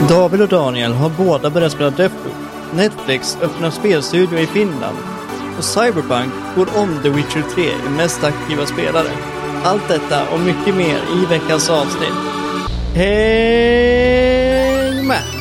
[0.00, 2.34] David och Daniel har båda börjat spela Deathloop.
[2.74, 4.96] Netflix öppnar spelstudio i Finland.
[5.58, 9.08] Och Cyberpunk går om The Witcher 3 i mest aktiva spelare.
[9.64, 12.14] Allt detta och mycket mer i veckans avsnitt.
[12.94, 13.86] Häng
[15.06, 15.35] med!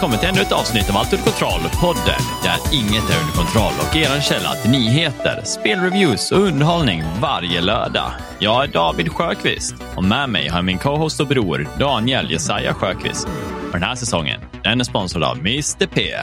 [0.00, 3.72] Välkommen till ännu ett avsnitt av Allt under kontroll, podden där inget är under kontroll
[3.80, 8.12] och er källa till nyheter, spelreviews och underhållning varje lördag.
[8.38, 12.74] Jag är David Sjöqvist och med mig har jag min co-host och bror Daniel Jesaja
[12.74, 13.28] Sjöqvist.
[13.66, 16.16] Och den här säsongen den är sponsrad av Mr P.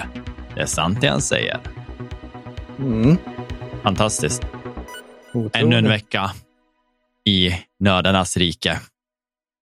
[0.56, 1.60] Det är sant det han säger.
[2.80, 3.18] Mm.
[3.84, 4.42] Fantastiskt.
[5.34, 5.56] Otroligt.
[5.56, 6.32] Ännu en vecka
[7.26, 8.80] i nördarnas rike.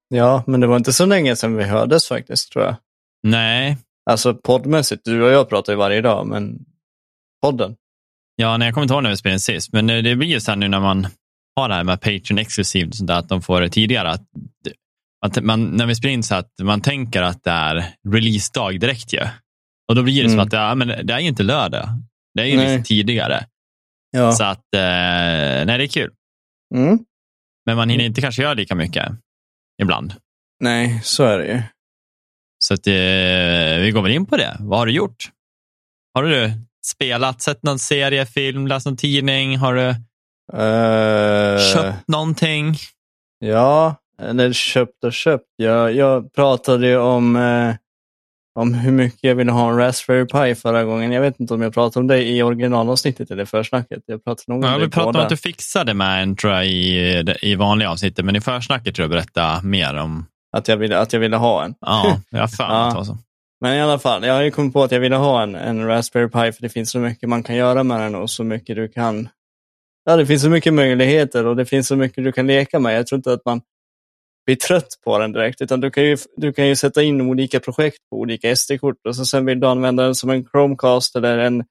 [0.07, 2.75] Ja, men det var inte så länge sedan vi hördes faktiskt, tror jag.
[3.23, 3.77] Nej,
[4.09, 6.59] Alltså poddmässigt, du och jag pratar ju varje dag, men
[7.41, 7.75] podden.
[8.35, 10.39] Ja, nej, jag kommer inte ihåg när vi spelade sist, men eh, det blir ju
[10.39, 11.07] så här nu när man
[11.55, 14.09] har det här med Patreon exklusivt, och sånt där, att de får det tidigare.
[14.09, 14.27] Att,
[15.25, 19.13] att man, när vi spelar in så att man tänker att det är releasedag direkt
[19.13, 19.21] ju.
[19.89, 20.43] Och då blir det som Mm.
[20.45, 21.89] att det, ja, men det är ju inte lördag.
[22.33, 22.77] Det är ju Nej.
[22.77, 23.45] lite tidigare.
[24.11, 24.31] Ja.
[24.31, 24.79] Så att, eh,
[25.65, 26.11] nej, det är kul.
[26.75, 26.99] Mm.
[27.65, 29.11] Men man hinner inte kanske göra lika mycket
[29.81, 30.13] ibland.
[30.59, 31.61] Nej, så är det ju.
[32.67, 32.93] Så att, eh,
[33.81, 34.57] vi går väl in på det.
[34.59, 35.29] Vad har du gjort?
[36.13, 36.51] Har du
[36.85, 39.57] spelat, sett någon serie, film, läst någon tidning?
[39.57, 39.95] Har du
[40.53, 42.75] Eh, köpt någonting?
[43.39, 45.45] Ja, eller köpt och köpt.
[45.55, 47.75] Jag, jag pratade ju om, eh,
[48.59, 51.11] om hur mycket jag ville ha en Raspberry Pi förra gången.
[51.11, 54.03] Jag vet inte om jag pratade om det i originalavsnittet eller försnacket.
[54.05, 56.53] Jag pratade nog om Ja, det vi pratade om att du fixade med en tror
[56.53, 60.25] jag, i, i vanliga avsnittet, men i försnacket tror jag berätta mer om.
[60.55, 61.75] Att jag ville, att jag ville ha en.
[61.81, 62.85] Ja, jag mig Ja.
[62.87, 63.17] att det var så.
[63.61, 65.87] Men i alla fall, jag har ju kommit på att jag ville ha en, en
[65.87, 68.75] Raspberry Pi för det finns så mycket man kan göra med den och så mycket
[68.75, 69.29] du kan...
[70.05, 72.97] Ja, det finns så mycket möjligheter och det finns så mycket du kan leka med.
[72.97, 73.61] Jag tror inte att man
[74.45, 77.59] blir trött på den direkt, utan du kan ju, du kan ju sätta in olika
[77.59, 81.37] projekt på olika SD-kort och så sen vill du använda den som en Chromecast eller
[81.37, 81.63] en,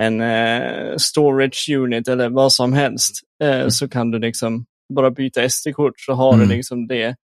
[0.00, 3.20] en eh, storage unit eller vad som helst.
[3.42, 6.48] Eh, Så kan du liksom bara byta SD-kort så har Mm.
[6.48, 7.16] du liksom det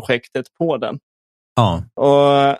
[0.00, 0.98] projektet på den.
[1.56, 1.84] Ja.
[1.94, 2.58] Och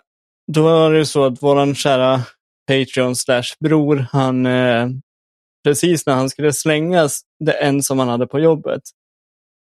[0.52, 2.20] då var det så att våran kära
[2.66, 4.88] Patreon slash bror, han eh,
[5.64, 8.82] precis när han skulle slängas det en som han hade på jobbet,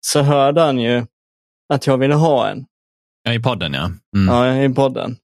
[0.07, 1.07] så hörde han ju
[1.75, 2.67] att jag ville ha en
[3.23, 3.91] ja, i podden ja.
[4.17, 4.35] Mm.
[4.35, 5.17] ja, i podden.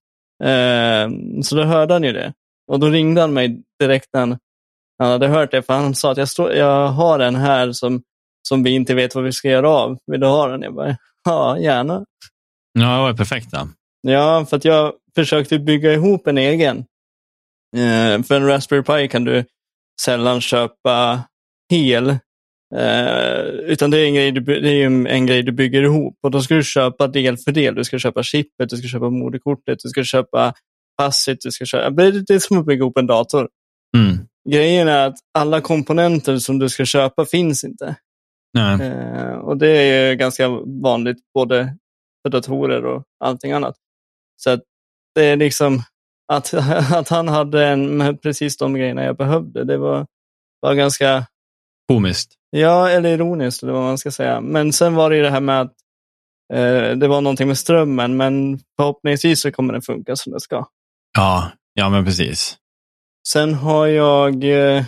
[0.45, 1.09] Eh,
[1.43, 2.33] så då hörde han ju det.
[2.67, 4.39] Och då ringde han mig direkt när han,
[4.99, 8.03] han hade hört det, för han sa att jag, stå, jag har en här som,
[8.49, 9.99] som vi inte vet vad vi ska göra av.
[10.07, 10.63] Vill du ha den?
[10.63, 12.05] Jag bara, ja, gärna.
[12.73, 13.49] Ja, det var perfekt.
[13.53, 13.69] Ja.
[14.03, 16.79] Ja, för att jag försökte bygga ihop en egen.
[17.77, 19.45] Eh, för en Raspberry Pi kan du
[20.01, 21.23] sällan köpa
[21.71, 22.09] hel.
[22.75, 26.19] Eh, utan det är, en grej du, det är en, en grej du bygger ihop.
[26.23, 27.75] Och då ska du köpa del för del.
[27.75, 30.55] Du ska köpa chippet, du ska köpa moderkortet, du ska köpa
[30.99, 31.91] passet, du ska köpa...
[31.91, 33.49] Det är som att bygga ihop en dator.
[33.97, 34.19] Mm.
[34.51, 37.97] Grejen är att alla komponenter som du ska köpa finns inte.
[38.59, 40.49] Eh, och det är ju ganska
[40.83, 41.77] vanligt både
[42.23, 43.77] för datorer och allting annat.
[44.37, 44.61] Så att
[45.15, 45.83] det är liksom
[46.33, 46.55] att,
[46.95, 49.65] att han hade en precis de grejerna jag behövde.
[49.65, 50.07] Det var,
[50.61, 51.27] var ganska,
[51.89, 52.35] Komiskt.
[52.51, 54.41] ja, eller ironiskt eller vad man ska säga.
[54.41, 55.75] Men sen var det ju det här med att
[56.55, 60.67] eh, det var någonting med strömmen, men förhoppningsvis så kommer den funka som det ska.
[61.19, 62.57] Ja, ja men precis.
[63.29, 64.85] Sen har jag, eh,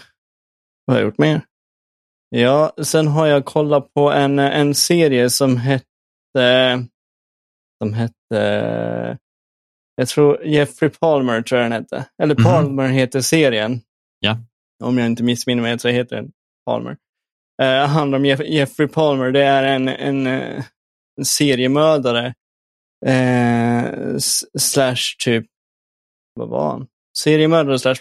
[0.85, 1.41] vad har jag gjort mer?
[2.29, 5.85] Ja, sen har jag kollat på en, en serie som hette,
[7.85, 9.19] som hette,
[9.97, 12.05] jag tror Jeffrey Palmer tror jag den hette.
[12.23, 12.45] Eller Mhm.
[12.45, 13.81] Palmer heter serien.
[14.21, 14.39] Ja.
[14.85, 16.31] Om jag inte missminner mig så heter den
[16.67, 16.97] Palmer.
[17.63, 19.31] Uh, handlar om Jeff, Jeffrey Palmer.
[19.31, 20.65] Det är en, en, eh,
[21.19, 22.35] en seriemördare.
[24.17, 25.47] S- slash typ,
[26.35, 26.87] vad var han?
[27.19, 27.97] Seriemördare slash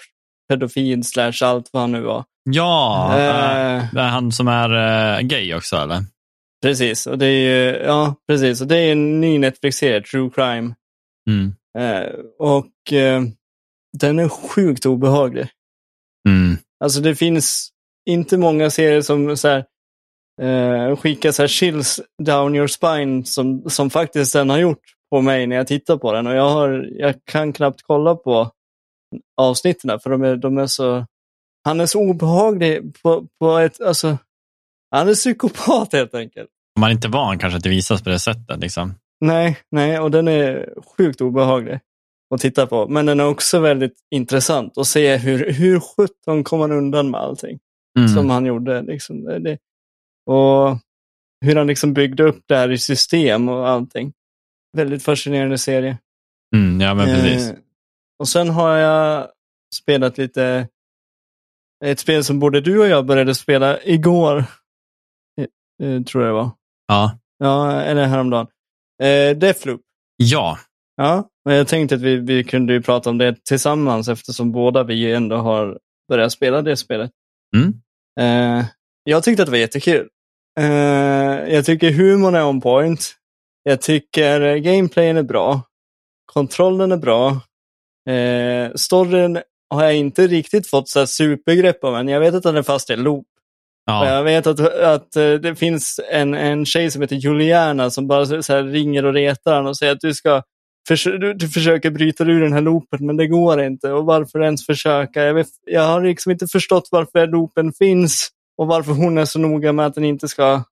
[0.50, 2.24] pedofil slash allt vad han nu var.
[2.50, 6.02] Ja, Eh, det är han som är gay också eller?
[6.64, 8.62] Precis, och det är ju, ja, precis.
[8.62, 10.76] Och det är en ny Netflix-serie, True Crime.
[11.30, 11.54] Mm.
[11.78, 13.22] Eh, och eh,
[13.98, 15.48] den är sjukt obehaglig.
[16.30, 16.58] Mm.
[16.84, 17.70] Alltså det finns
[18.10, 19.66] inte många serier som så här,
[20.42, 25.22] eh, skickar så här chills down your spine som, som faktiskt den har gjort på
[25.22, 26.28] mig när jag tittar på den.
[26.28, 28.52] Och jag, har, jag kan knappt kolla på
[29.38, 31.06] avsnitten för de är, de är så
[31.64, 34.18] han är så obehaglig på, på ett, alltså,
[34.92, 36.50] han är psykopat helt enkelt.
[36.80, 38.60] Man är inte van kanske att det visas på det sättet.
[38.60, 38.94] Liksom.
[39.22, 41.80] Nej, nej, och den är sjukt obehaglig
[42.36, 42.88] att titta på.
[42.88, 47.22] Men den är också väldigt intressant att se hur, hur sjutton kom han undan med
[47.22, 47.60] allting
[47.98, 48.10] Mm.
[48.10, 48.82] som han gjorde.
[48.82, 49.24] Liksom.
[49.24, 49.58] Det,
[50.26, 50.78] och
[51.46, 54.14] hur han liksom byggde upp det här i system och allting.
[54.78, 55.98] Väldigt fascinerande serie.
[56.56, 57.50] Mm, ja, men precis.
[57.50, 57.56] Eh,
[58.20, 59.28] och sen har jag
[59.76, 60.68] spelat lite
[61.86, 64.38] ett spel som både du och jag började spela igår.
[65.42, 66.52] Eh, eh, tror jag det var.
[66.94, 67.18] Ja.
[67.38, 68.48] Ja, eller häromdagen.
[69.04, 69.82] Eh, Deathloop.
[70.18, 70.58] ja,
[70.96, 74.84] Ja, men jag tänkte att vi, vi kunde ju prata om det tillsammans eftersom båda
[74.84, 75.80] vi ändå har
[76.10, 77.12] börjat spela det spelet.
[77.56, 77.74] Mm.
[78.20, 78.66] Eh,
[79.04, 80.08] jag tyckte att det var jättekul.
[80.60, 83.16] Eh, jag tycker humorn är on point.
[83.64, 85.62] Jag tycker gameplayen är bra.
[86.26, 87.30] Kontrollen är bra.
[88.10, 92.08] Eh, storyn har jag inte riktigt fått så supergrepp om än.
[92.08, 93.28] Jag vet att den är fast i loop.
[93.86, 94.10] Ja.
[94.10, 98.44] Jag vet att, att eh, det finns en, en tjej som heter Juliana som bara
[98.44, 100.42] så ringer och retar honom och säger att du ska
[100.88, 103.92] förs- du, du försöker bryta ur den här loopen men det går inte.
[103.92, 105.24] Och varför ens försöka?
[105.24, 109.40] Jag, vet, jag har liksom inte förstått varför loopen finns och varför hon är så
[109.40, 110.64] noga med att den inte ska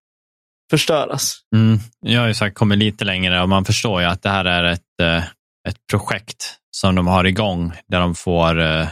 [0.70, 1.38] förstöras.
[1.56, 1.80] Mm.
[2.00, 4.64] Jag har ju sagt kommit lite längre och man förstår ju att det här är
[4.64, 5.24] ett, eh,
[5.70, 8.88] ett projekt som de har igång där de får eh,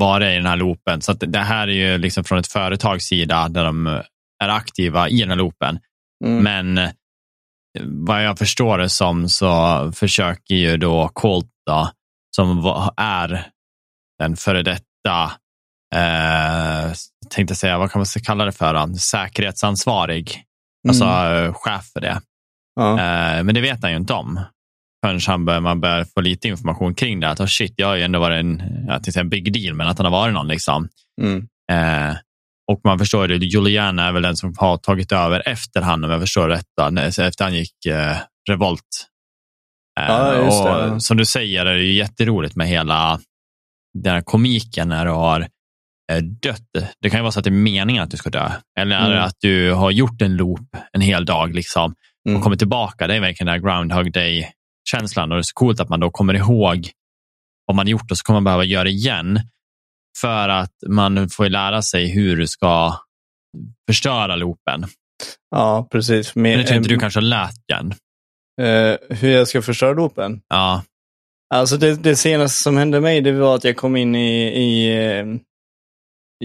[0.00, 1.00] vara i den här loopen.
[1.02, 3.86] Så att det här är ju liksom från ett företags sida där de
[4.44, 5.78] är aktiva i den här loopen.
[6.24, 6.42] Mm.
[6.42, 6.90] Men eh,
[7.84, 11.90] vad jag förstår det som så försöker ju då Colt då,
[12.36, 12.64] som
[12.96, 13.46] är
[14.18, 15.32] den före detta,
[15.94, 16.92] eh,
[17.30, 18.94] tänkte säga, vad kan man kalla det för, då?
[18.94, 20.42] säkerhetsansvarig,
[20.88, 21.44] alltså Mm.
[21.44, 22.20] eh, chef för det.
[22.74, 22.90] Ja.
[22.90, 24.40] Eh, men det vet han ju inte om
[25.04, 27.28] förrän han bör, man börjar få lite information kring det.
[27.28, 29.86] Att oh shit, jag har ju ändå varit en, jag säga en big deal, men
[29.86, 30.48] att han har varit någon.
[30.48, 30.88] Liksom.
[31.22, 31.48] Mm.
[31.72, 32.16] Eh,
[32.72, 36.10] och man förstår det, Juliana är väl den som har tagit över efter han, om
[36.10, 38.16] jag förstår rätt, efter han gick eh,
[38.50, 39.06] revolt.
[40.00, 40.94] Eh, Ja, det.
[40.94, 43.20] och Som du säger är det ju jätteroligt med hela
[44.02, 45.40] den här komiken när du har
[46.12, 46.90] eh, dött.
[47.02, 48.50] Det kan ju vara så att det är meningen att du ska dö.
[48.80, 49.24] Eller Mm.
[49.24, 51.94] att du har gjort en loop en hel dag liksom,
[52.28, 52.36] Mm.
[52.36, 53.06] och kommer tillbaka.
[53.06, 54.12] Det är verkligen den här Groundhog
[54.92, 55.32] Day-känslan.
[55.32, 56.90] Och det är så coolt att man då kommer ihåg
[57.66, 59.40] vad man gjort och så kommer man behöva göra igen.
[60.20, 62.94] För att man får lära sig hur du ska
[63.88, 64.84] förstöra loopen.
[65.50, 66.34] ja, precis.
[66.34, 67.94] Men det tror inte du kanske har lärt igen.
[68.60, 70.40] eh, hur jag ska förstöra loopen.
[70.48, 70.82] Ja,
[71.54, 74.96] Alltså det, det senaste som hände mig det var att jag kom in i, i,
[75.18, 75.26] eh,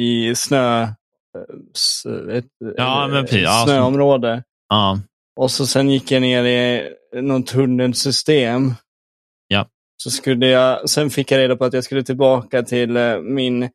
[0.04, 2.46] i snö, eh, ett,
[2.78, 3.48] Ja, precis.
[3.66, 4.44] Snöområde.
[4.70, 5.00] ja,
[5.40, 6.90] Och så sen gick jag ner i
[7.22, 8.74] något tunnelsystem.
[9.48, 9.68] Ja.
[10.04, 13.70] Så skulle jag, sen fick jag reda på att jag skulle tillbaka till eh, min,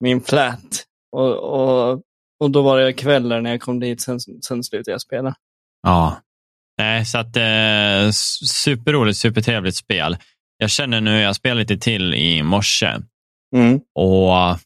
[0.00, 0.84] min flat.
[1.12, 2.02] Och, och,
[2.40, 5.34] och då var det kvällar när jag kom dit, sen, sen slutade jag spela.
[5.82, 6.22] ja.
[6.78, 8.10] Nej, så att eh,
[8.46, 10.16] superroligt, supertrevligt spel.
[10.58, 12.96] Jag känner nu, jag spelar lite till i morse
[13.56, 13.80] Mm.
[13.94, 14.58] och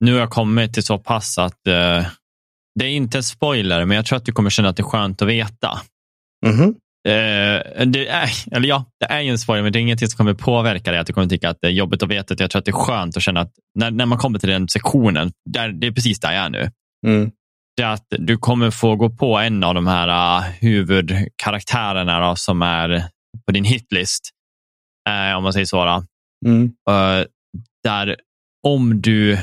[0.00, 2.06] nu har jag kommit till så pass att eh,
[2.78, 4.84] det är inte en spoiler, men jag tror att du kommer känna att det är
[4.84, 5.80] skönt att veta.
[6.46, 6.74] Mhm.
[7.08, 10.16] Eh, det är, eller ja, det är ju en spoiler, men det är ingenting som
[10.16, 11.00] kommer påverka dig.
[11.00, 12.34] Att du kommer tycka att det är jobbigt att veta.
[12.38, 14.68] Jag tror att det är skönt att känna att när, när man kommer till den
[14.68, 16.70] sektionen, där, det är precis där jag är nu.
[17.06, 17.30] Mm.
[17.76, 22.36] Det är att du kommer få gå på en av de här uh, huvudkaraktärerna då,
[22.36, 23.04] som är
[23.46, 24.30] på din hitlist.
[25.08, 26.04] Eh, om man säger så.
[26.46, 26.72] Mm.
[26.90, 27.26] Eh,
[27.84, 28.16] där
[28.66, 29.38] om du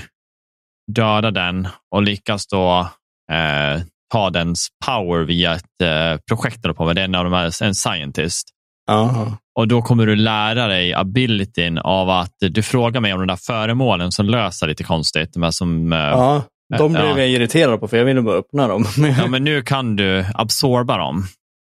[0.91, 2.89] dödar den och lyckas då
[3.31, 7.23] eh, ta dens power via ett eh, projekt eller på med, det är en av
[7.23, 8.47] de här, en scientist.
[8.91, 9.37] Aha.
[9.59, 13.35] Och då kommer du lära dig abilityn av att du frågar mig om de där
[13.35, 15.33] föremålen som löser lite konstigt.
[15.33, 16.43] De som, eh, Ja,
[16.77, 17.17] de blev Ja.
[17.17, 18.85] jag irriterad på för jag ville bara öppna dem.
[19.19, 21.23] ja, men nu kan du absorba dem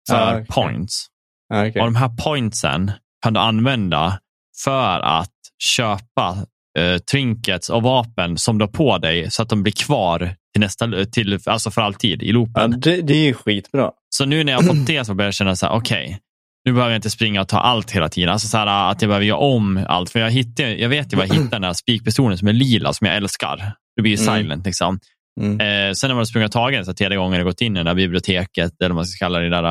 [0.10, 0.46] för Ja, okej.
[0.50, 1.08] points.
[1.50, 1.82] Ja, okej.
[1.82, 2.92] Och de här pointsen
[3.24, 4.20] kan du använda
[4.64, 5.32] för att
[5.64, 6.38] köpa
[6.78, 10.60] eh, trinkets och vapen som du har på dig så att de blir kvar till
[10.62, 12.80] nästa, till, alltså för alltid i ja, loopen.
[12.80, 13.92] det, det är ju skitbra.
[14.10, 16.20] Så nu när jag har fått det så börjar jag känna så här, okej,
[16.66, 18.30] nu behöver jag inte springa och ta allt hela tiden.
[18.30, 20.10] Alltså så här, att jag behöver göra om allt.
[20.10, 22.94] För jag, hittar, jag vet ju var jag hittar den här spikpistolen som är lila,
[22.94, 23.74] som jag älskar.
[23.96, 24.36] Det blir ju Mm.
[24.44, 25.00] silent liksom.
[25.42, 25.60] Mm.
[25.90, 27.76] Eh, sen när man har sprungit och tagit den så tredje gången och gått in
[27.76, 29.64] i det där biblioteket, eller vad man ska kalla det, där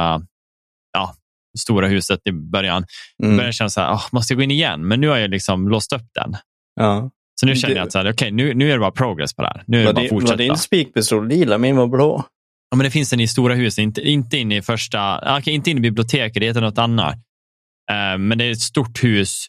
[0.92, 1.14] ja,
[1.58, 2.84] stora huset i början,
[3.23, 3.37] Mm.
[3.37, 4.88] börjar jag känna så här, "Ah, måste jag gå in igen?
[4.88, 6.37] Men nu har jag liksom låst upp den.
[6.74, 7.10] Ja.
[7.40, 9.42] Så nu känner jag att så här, okej, nu, nu är det bara progress på
[9.42, 9.64] det här.
[9.66, 10.36] Nu är det bara att var fortsätta.
[10.36, 11.58] din spikpistol lila?
[11.58, 12.24] Min var blå.
[12.70, 15.70] Ja, men det finns en i stora huset, inte, inte inne i första, okej, inte
[15.70, 17.14] inne i biblioteket, det heter något annat.
[17.90, 19.46] Eh, men det är ett stort hus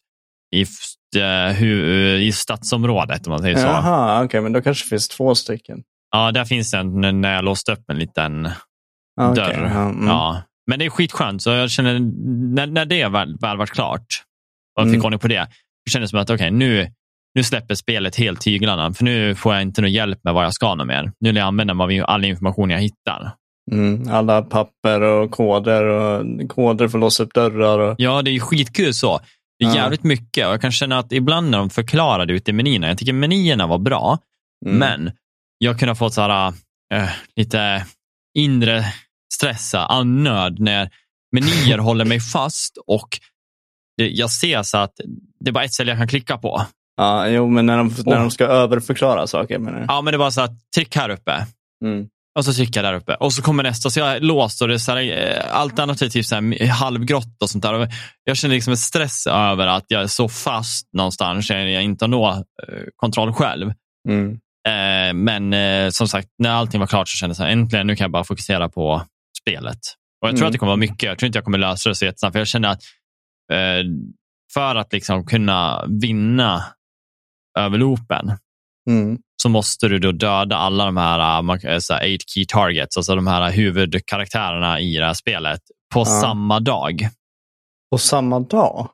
[0.55, 3.61] i, eh, hu- i stadsområdet om man säger så.
[3.67, 5.83] Jaha, okej, men då kanske det finns två stycken.
[6.11, 8.45] Ja, där finns en, när jag låste upp en liten
[9.21, 9.71] Ah, okej, dörr.
[9.73, 10.07] ja, mm.
[10.07, 10.41] Ja.
[10.67, 11.99] Men det är skitskönt, så jag känner
[12.55, 14.05] när, när det väl, väl varit klart
[14.75, 15.05] och jag fick Mm.
[15.05, 15.47] ordning på det,
[15.85, 16.91] det kändes som att okej, nu,
[17.35, 20.53] nu släpper spelet helt tyglarna, för nu får jag inte någon hjälp med vad jag
[20.53, 21.11] ska något mer.
[21.19, 23.31] Nu vill jag använda all information jag hittar.
[23.71, 27.79] Mm, alla papper och koder och koder för att låsa upp dörrar.
[27.79, 27.95] Och...
[27.97, 29.19] Ja, det är skitkul så.
[29.59, 29.75] Det är Ja.
[29.75, 32.97] jävligt mycket och jag kan känna att ibland när de förklarade ute i menyerna, jag
[32.97, 34.19] tycker menyerna var bra,
[34.65, 34.77] Mm.
[34.77, 35.11] men
[35.57, 36.53] jag kunde ha fått så här,
[36.93, 37.85] eh, lite
[38.37, 38.85] inre
[39.33, 40.89] stressa, annöd när
[41.35, 43.09] menyer håller mig fast och
[43.97, 44.93] det, jag ser så att
[45.39, 46.61] det är bara ett ställe jag kan klicka på.
[46.97, 48.19] Ja, jo, men när de, när Åh.
[48.21, 49.59] de ska överförklara saker.
[49.59, 49.85] menar du?
[49.87, 51.45] Ja, men det bara så att tryck här uppe
[51.85, 52.07] Mm.
[52.37, 54.67] och så trycker jag där uppe och så kommer nästa så jag är låst och
[54.67, 55.55] det är så här, eh,
[56.05, 57.87] är typ så här halvgrått och sånt där.
[58.23, 62.29] Jag känner liksom en stress över att jag är så fast någonstans, jag inte når
[62.31, 62.43] eh,
[62.95, 63.73] kontroll själv.
[64.09, 64.31] Mm.
[64.67, 65.53] Eh, men
[65.91, 68.69] som sagt, när allting var klart så kände jag äntligen nu kan jag bara fokusera
[68.69, 69.01] på
[69.41, 69.79] spelet.
[70.21, 70.47] Och Jag tror Mm.
[70.47, 71.03] att det kommer vara mycket.
[71.03, 72.33] Jag tror inte jag kommer lösa det så jättesnabbt.
[72.33, 72.81] För jag känner att
[74.53, 76.63] för att liksom kunna vinna
[77.59, 78.31] över loopen
[78.89, 79.17] Mm.
[79.41, 82.97] så måste du då döda alla de här, eh, man kan säga eight key targets,
[82.97, 85.59] alltså de här huvudkaraktärerna i det här spelet
[85.93, 86.05] på Ja.
[86.05, 87.09] samma dag.
[87.91, 88.89] På samma dag?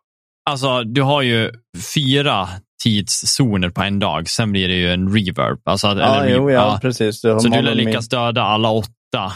[0.49, 1.51] Alltså, du har ju
[1.95, 2.49] fyra
[2.83, 5.59] tidszoner på en dag, sen blir det ju en reverb.
[5.65, 7.21] Alltså, Ja, eller, jo, ja, precis.
[7.21, 9.31] Du Så du lär lyckas döda alla åtta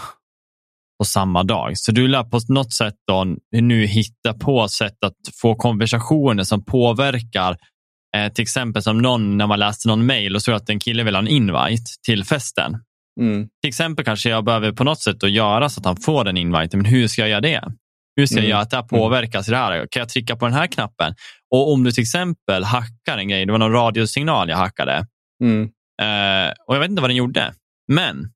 [1.00, 1.78] på samma dag.
[1.78, 6.66] Så du lär på något sätt då nu hitta på sätt att få konversationer som
[6.66, 7.58] påverkar
[8.16, 11.04] eh, till exempel som någon när man läste någon mail och såg att en kille
[11.04, 12.78] vill ha en invite till festen.
[13.22, 13.48] Mm.
[13.62, 16.80] Till exempel kanske jag behöver på något sätt göra så att han får den inviten,
[16.82, 17.64] men hur ska jag göra det?
[18.16, 18.50] Hur ska jag Mm.
[18.50, 19.88] göra att det här påverkas i det här?
[19.92, 21.16] Kan jag trycka på den här knappen?
[21.52, 25.06] Och om du till exempel hackar en grej, det var någon radiosignal jag hackade,
[25.44, 25.64] Mm.
[26.02, 27.54] Eh, och jag vet inte vad den gjorde.
[27.88, 28.32] Men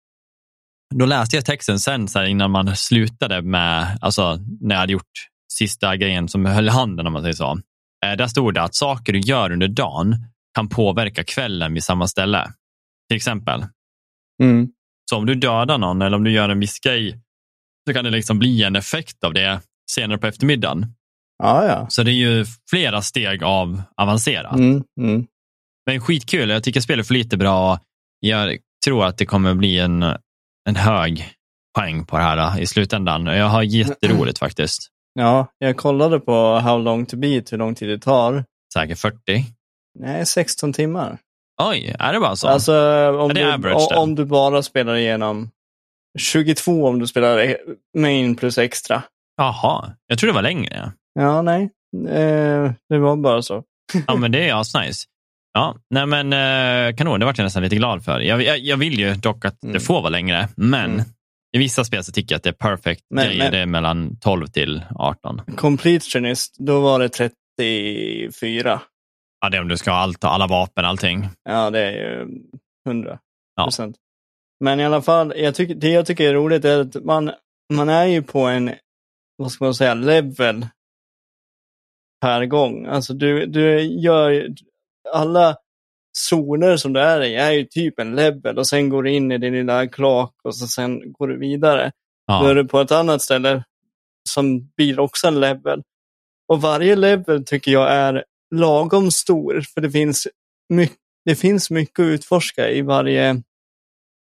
[0.96, 4.94] då läste jag texten sen så här, innan man slutade med, alltså när jag hade
[4.94, 5.12] gjort
[5.54, 7.60] sista grejen som höll handen om man säger så.
[8.06, 10.16] Eh, där stod det att saker du gör under dagen
[10.56, 12.48] kan påverka kvällen vid samma ställe.
[13.10, 13.66] Till exempel,
[14.44, 14.68] Mm.
[15.10, 17.20] så om du dödar någon eller om du gör en viss grej
[17.88, 20.86] så kan det liksom bli en effekt av det senare på eftermiddagen.
[21.44, 21.88] Ja, ja.
[21.90, 24.56] Så det är ju flera steg av avancerat.
[24.56, 24.84] Mm.
[25.02, 25.28] Mm.
[25.86, 26.50] Men skitkul.
[26.50, 27.80] Jag tycker spelet får lite bra.
[28.20, 30.04] Jag tror att det kommer bli en,
[30.70, 31.30] en hög
[31.78, 33.26] poäng på det här då, i slutändan.
[33.26, 34.90] Jag har jätteroligt faktiskt.
[35.20, 38.44] Ja, jag kollade på How long to beat, hur lång tid det tar.
[38.74, 39.18] Säkert 40.
[40.00, 41.18] Nej, 16 timmar.
[41.62, 42.48] Oj, är det bara så?
[42.48, 42.74] Alltså,
[43.20, 45.50] om det du, average om du bara spelar igenom
[46.20, 47.58] 22 om du spelar
[47.98, 49.04] main plus extra.
[49.38, 50.92] Jaha, jag tror det var längre.
[51.20, 51.70] Ja, nej.
[52.10, 53.64] Eh, det var bara så.
[54.08, 55.06] Ja, men det är asnice.
[55.54, 58.20] Ja, nej men eh, kanon, det vart jag nästan lite glad för.
[58.20, 59.82] Jag, jag, jag vill ju dock att det Mm.
[59.82, 61.06] får vara längre, men Mm.
[61.52, 63.38] I vissa spel så tycker jag att det är perfect Men- grejer.
[63.44, 65.42] men- Det är mellan 12 till 18.
[65.58, 68.82] Completionist, då var det 34.
[69.42, 71.28] Ja, det är om du ska ha allt, alla vapen, allting.
[71.44, 72.28] Ja, det är ju
[72.88, 73.20] 100
[73.56, 73.64] Ja.
[73.64, 73.96] procent.
[74.64, 77.32] Men i alla fall, jag tycker, det jag tycker är roligt är att man,
[77.74, 78.72] man är ju på en,
[79.38, 80.68] vad ska man säga, level
[82.22, 82.86] per gång.
[82.86, 84.48] Alltså du, du gör
[85.14, 85.58] alla
[86.20, 89.32] zoner som du är i är ju typ en level och sen går du in
[89.32, 91.92] i din lilla kloak och så sen går du vidare.
[92.28, 93.64] Då är Ja, du på ett annat ställe
[94.30, 95.84] som blir också en level.
[96.48, 98.24] Och varje level tycker jag är
[98.56, 100.28] lagom stor för det finns
[100.70, 103.42] mycket, det finns mycket att utforska i varje,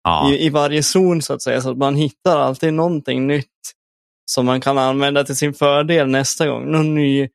[0.04, 0.32] ja.
[0.32, 1.62] i, i varje zon så att säga.
[1.62, 3.48] Så att man hittar alltid någonting nytt
[4.32, 6.72] som man kan använda till sin fördel nästa gång.
[6.72, 7.30] Någon ny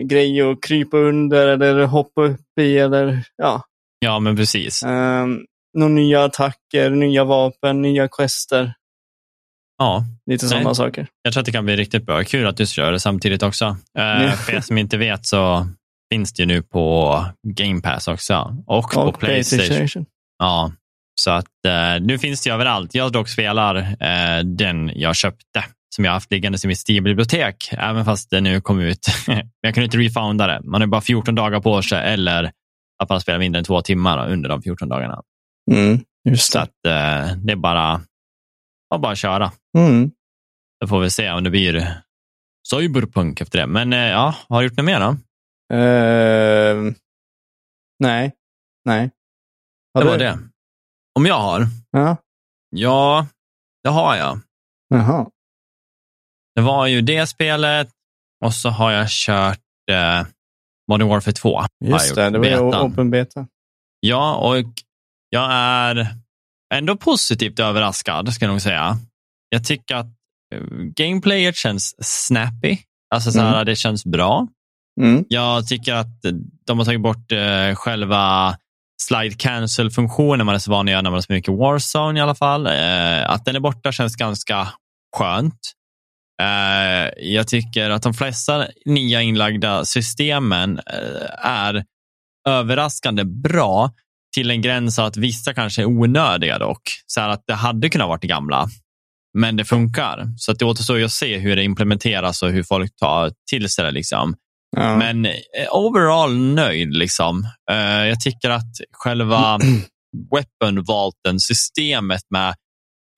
[0.00, 3.62] grej att krypa under eller hoppa upp i eller ja,
[4.02, 4.82] ja men precis.
[4.82, 5.46] um,
[5.78, 8.74] några nya attacker, nya vapen, nya quester.
[9.78, 11.06] Ja, Lite sådana saker.
[11.22, 12.24] Jag tror att det kan bli riktigt bra.
[12.24, 13.76] Kul att du kör det samtidigt också.
[13.92, 14.32] Ja.
[14.32, 15.66] För er som inte vet så
[16.12, 18.56] finns det ju nu på Game Pass också.
[18.66, 19.66] Och, på Och Playstation.
[19.66, 20.06] Playstation.
[20.38, 20.72] Ja,
[21.20, 22.94] så att eh, nu finns det ju överallt.
[22.94, 28.04] Jag dock spelar eh, den jag köpte som jag haft liggande i mitt Steam-bibliotek, även
[28.04, 29.06] fast det nu kom ut.
[29.26, 30.60] Men jag kunde inte refounda det.
[30.64, 32.50] Man har bara 14 dagar på sig eller
[33.02, 35.22] att man spelar mindre än två timmar under de 14 dagarna.
[35.70, 36.62] Mm, just Så det.
[36.62, 38.00] att eh, det är bara,
[38.90, 39.52] ja, bara att köra.
[39.78, 40.10] Mm.
[40.80, 42.02] Då får vi se om det blir
[42.70, 43.66] cyberpunk efter det.
[43.66, 45.16] Men eh, ja, har du gjort något mer då?
[45.76, 46.94] Ehm,
[47.98, 48.32] nej.
[48.84, 49.10] Nej.
[49.94, 50.24] Har det var du?
[50.24, 50.38] det.
[51.14, 51.66] Om jag har?
[51.90, 52.16] Ja.
[52.70, 53.26] Ja,
[53.84, 54.40] det har jag.
[54.88, 55.26] Jaha.
[56.54, 57.88] Det var ju det spelet
[58.44, 60.26] och så har jag kört eh,
[60.90, 61.58] Modern Warfare 2.
[61.58, 63.46] har jag Just det, det var ju open beta.
[64.00, 64.56] Ja, och
[65.30, 66.06] jag är
[66.74, 68.98] ändå positivt överraskad, ska jag nog säga.
[69.48, 70.06] Jag tycker att
[70.54, 70.60] eh,
[70.96, 71.94] gameplayet känns
[72.26, 72.78] snappy.
[73.14, 73.66] Alltså så här, Mm.
[73.66, 74.48] det känns bra.
[75.00, 75.24] Mm.
[75.28, 76.22] Jag tycker att
[76.66, 78.56] de har tagit bort eh, själva
[79.02, 82.22] slide cancel-funktionen man är så van att göra när man har så mycket Warzone i
[82.22, 82.66] alla fall.
[82.66, 84.68] Eh, att den är borta känns ganska
[85.16, 85.60] skönt.
[86.42, 91.84] Eh, jag tycker att de flesta nya inlagda systemen eh, är
[92.48, 93.90] överraskande bra
[94.34, 96.82] till en gräns att vissa kanske är onödiga dock.
[97.06, 98.68] Så att det hade kunnat vara det gamla,
[99.38, 100.28] men det funkar.
[100.36, 103.70] Så att det återstår ju att se hur det implementeras och hur folk tar till
[103.70, 103.90] sig det.
[103.90, 104.34] Liksom.
[104.76, 104.96] Ja.
[104.96, 105.32] Men eh,
[105.70, 106.96] overall nöjd.
[106.96, 107.46] Liksom.
[108.08, 109.58] Jag tycker att själva
[110.32, 112.54] weapon vaulten, systemet med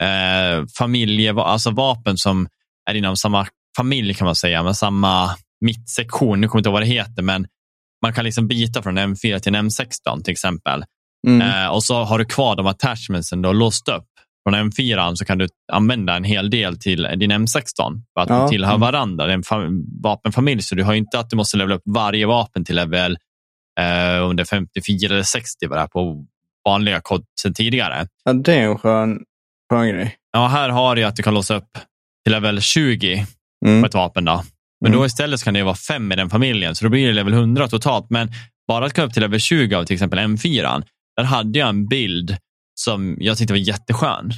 [0.03, 2.49] eh, familje, alltså vapen som
[2.91, 6.41] är inom samma familj kan man säga, med samma mittsektion.
[6.41, 7.47] Nu kommer jag inte ihåg vad det heter, men
[8.03, 10.85] man kan liksom byta från en M4 till en M16 till exempel.
[11.27, 11.41] Mm.
[11.65, 14.05] Eh, och så har du kvar de attachmentsen du har låst upp.
[14.49, 18.39] Från M4 så kan du använda en hel del till din M16 för att Ja.
[18.39, 18.81] de tillhör Mm.
[18.81, 19.27] varandra.
[19.27, 22.27] Det är en fam- vapenfamilj så du har inte att du måste levela upp varje
[22.27, 23.19] vapen till level
[23.81, 26.27] eh, under 54 eller 60 vad det är på
[26.65, 28.07] vanliga kod sedan tidigare.
[28.25, 29.19] Ja, det är en skön,
[29.71, 30.17] skön grej.
[30.33, 31.79] Ja, här har du att du kan låsa upp
[32.25, 33.27] till level 20
[33.65, 33.85] på Mm.
[33.85, 34.25] ett vapen.
[34.25, 34.43] Då.
[34.81, 34.99] Men Mm.
[35.01, 37.33] då istället kan det ju vara fem i den familjen, så då blir det level
[37.35, 38.07] 100 totalt.
[38.11, 38.33] Men
[38.69, 40.83] bara att komma upp till level 20 av till exempel M4,
[41.17, 42.37] där hade jag en bild
[42.81, 44.33] som jag tyckte var jätteskön.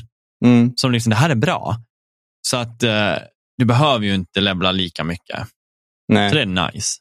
[0.44, 0.72] Mm.
[0.76, 1.76] Som liksom, det här är bra.
[2.48, 3.14] Så att eh,
[3.58, 5.46] du behöver ju inte levla lika mycket.
[6.12, 6.28] Nej.
[6.30, 6.98] Så det är nice.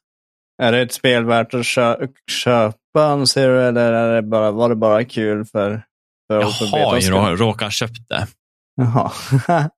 [0.64, 4.70] Är det ett spel värt att kö köpa anser du, eller är det bara, var
[4.70, 5.84] det bara kul för,
[6.28, 8.28] för Jag open har betas ju råkat köpt det.
[8.76, 9.12] Jaha.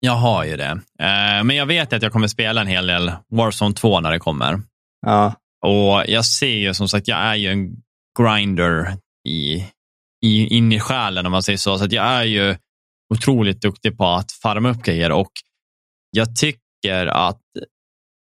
[0.00, 0.80] Jag har ju det.
[1.00, 4.18] Eh, men jag vet att jag kommer spela en hel del Warzone 2 när det
[4.18, 4.62] kommer.
[5.06, 5.34] ja.
[5.66, 7.76] Och jag ser ju som sagt, jag är ju en
[8.18, 8.96] grinder
[9.28, 9.66] i,
[10.24, 11.78] i, in i själen om man säger så.
[11.78, 12.56] Så att jag är ju
[13.14, 15.32] otroligt duktig på att farma upp grejer och
[16.10, 17.40] jag tycker att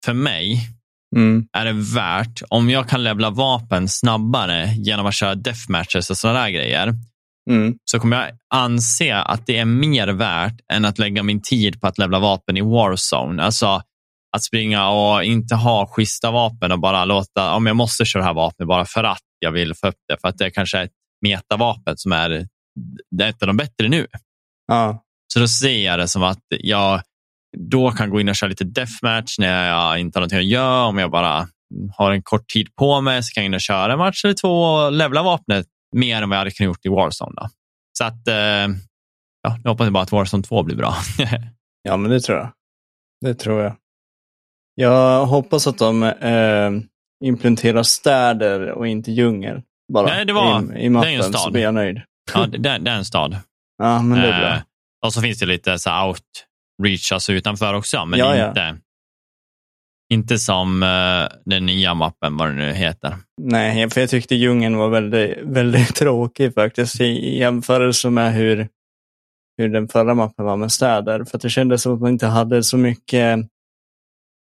[0.05, 0.69] för mig
[1.15, 1.47] Mm.
[1.53, 6.39] är det värt, om jag kan levla vapen snabbare genom att köra deathmatches och sådana
[6.39, 6.93] där grejer,
[7.49, 7.75] Mm.
[7.85, 11.87] så kommer jag anse att det är mer värt än att lägga min tid på
[11.87, 13.43] att levla vapen i Warzone.
[13.43, 13.81] Alltså
[14.35, 18.27] att springa och inte ha schyssta vapen och bara låta, om jag måste köra det
[18.27, 20.83] här vapnet bara för att jag vill få upp det, för att det kanske är
[20.83, 22.47] ett metavapen som är
[23.11, 24.07] det är ett av de bättre nu.
[24.67, 25.03] Ja.
[25.33, 27.01] Så då ser jag det som att jag
[27.69, 30.85] då kan gå in och köra lite deathmatch när jag inte har någonting att göra.
[30.85, 31.47] Om jag bara
[31.97, 34.33] har en kort tid på mig så kan jag in och köra en match eller
[34.33, 37.31] två och levla vapnet mer än vad jag hade kunnat gjort i Warzone.
[37.41, 37.49] Då.
[37.97, 40.95] Så att, eh, ja, jag hoppas bara att Warzone 2 blir bra.
[41.81, 42.51] ja, men det tror jag.
[43.21, 43.75] Det tror jag.
[44.75, 46.71] Jag hoppas att de eh,
[47.23, 49.61] implementerar städer och inte djungel.
[49.93, 51.51] Bara Nej, det var- i, i mappen det är en så stad.
[51.53, 52.01] blir jag nöjd.
[52.33, 53.37] ja, det, det är en stad.
[53.77, 54.49] Ja, men det är bra.
[54.55, 54.61] Eh,
[55.05, 58.53] och så finns det lite så outreach alltså utanför också, men Ja, ja.
[60.09, 63.15] Inte, som eh, den nya mappen, vad det nu heter.
[63.41, 68.67] Nej, för jag tyckte djungeln var väldigt, väldigt tråkig faktiskt i, jämförelse med hur,
[69.57, 71.23] hur den förra mappen var med städer.
[71.23, 73.39] För det kändes som att man inte hade så mycket,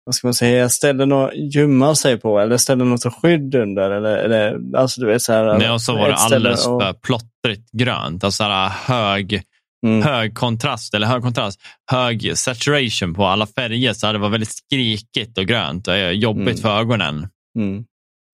[0.05, 3.91] vad ska man säga, ställe att gömma sig på eller ställe något att skydd under.
[3.91, 6.93] Eller, eller, alltså du vet så här, Nej, och så var det alldeles och- för
[6.93, 8.23] plottrigt grönt.
[8.23, 8.43] Alltså
[8.87, 9.43] hög,
[9.83, 10.01] Mm.
[10.03, 13.93] hög kontrast, eller hög kontrast, hög saturation på alla färger.
[13.93, 16.57] Så det var väldigt skrikigt och grönt och eh, jobbigt Mm.
[16.57, 17.27] för ögonen.
[17.59, 17.85] Mm.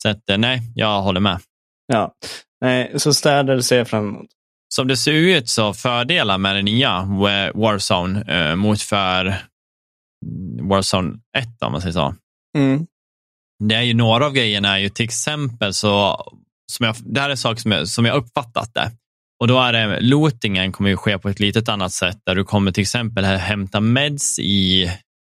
[0.03, 1.39] Så att, eh, nej, jag håller med.
[1.87, 2.13] Ja,
[2.61, 4.27] nej, så städer ser jag fram emot.
[4.73, 10.67] Som det ser ut så fördelar med det nya Wa- Warzone eh, mot för mm,
[10.69, 12.15] Warzone 1 om man säger så.
[12.57, 12.85] Mm.
[13.63, 16.23] Det är ju några av grejerna är ju till exempel så,
[16.71, 18.91] som jag, det här är saker som jag, som jag uppfattat det.
[19.39, 22.43] Och då är det, lootingen kommer ju ske på ett litet annat sätt där du
[22.43, 24.91] kommer till exempel hämta meds i,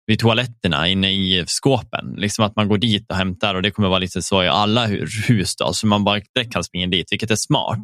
[0.08, 2.14] vid toaletterna inne i skåpen.
[2.18, 4.88] Liksom att man går dit och hämtar och det kommer vara lite så i alla
[4.88, 7.84] hu- hus då, så man bara direkt kan springa dit, vilket är smart.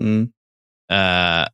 [0.00, 0.22] Mm.
[0.92, 1.48] Eh,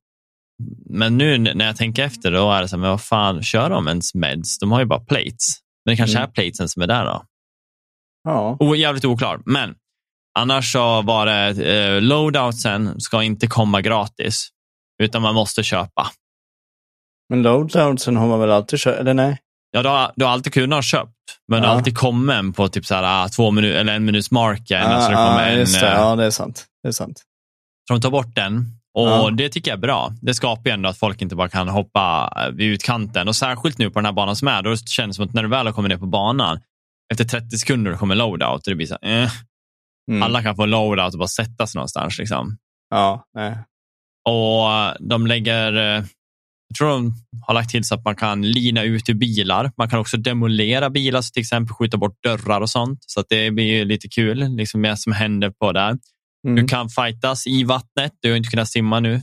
[0.91, 3.71] men nu när jag tänker efter då är det så här, men vad fan, kör
[3.71, 4.59] de ens meds?
[4.59, 5.57] De har ju bara plates.
[5.85, 6.29] Men det kanske Mm.
[6.29, 7.25] är platesen som är där då.
[8.25, 9.75] Ja, O, jävligt oklar, men
[10.39, 14.49] annars så var det eh, loadoutsen ska inte komma gratis,
[15.03, 16.11] utan man måste köpa.
[17.31, 19.39] men loadoutsen har man väl alltid kört, eller nej?
[19.71, 21.13] Ja, du har, du har alltid kunnat ha köpt,
[21.49, 21.79] men det har Ja.
[21.79, 24.83] alltid kommit på typ så här, ah, två minuter eller en minuts marken.
[24.91, 25.87] Ja, så det kommer ja, en, just det.
[25.89, 26.67] eh, ja, det är sant.
[26.83, 27.23] Det är sant.
[27.89, 29.31] Så de tar bort den och Ja.
[29.31, 30.13] det tycker jag är bra.
[30.23, 33.79] Det skapar ju ändå att folk inte bara kan hoppa eh, vid utkanten och särskilt
[33.79, 35.67] nu på den här banan som är, då känns det som att när du väl
[35.67, 36.61] har kommit ner på banan
[37.13, 39.31] efter 30 sekunder kommer loadout och det blir så här, eh.
[40.09, 40.23] Mm.
[40.23, 42.19] Alla kan få loadout och bara sätta sig någonstans.
[42.19, 42.57] Liksom.
[42.91, 43.59] Ja, nej.
[44.29, 46.05] Och de lägger, eh,
[46.69, 47.15] jag tror de
[47.47, 49.73] har lagt till så att man kan lina ut ur bilar.
[49.77, 52.99] Man kan också demolera bilar, så till exempel skjuta bort dörrar och sånt.
[53.07, 55.99] Så att det blir ju lite kul, liksom det som händer på där.
[56.47, 56.57] Mm.
[56.57, 58.13] Du kan fightas i vattnet.
[58.21, 59.21] Du har inte kunnat simma nu.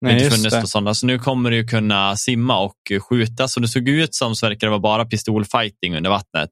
[0.00, 0.66] Nej, inte funnits det.
[0.66, 0.94] sådana.
[0.94, 2.74] Så nu kommer du kunna simma och
[3.08, 3.48] skjuta.
[3.48, 6.50] Så det såg ut som så verkar det vara bara pistolfighting under vattnet.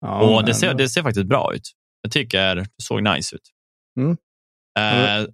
[0.00, 1.72] Ja, och det ser, det ser faktiskt bra ut.
[2.04, 3.42] Jag tycker det såg nice ut.
[4.00, 4.16] Mm.
[4.78, 5.26] Eh,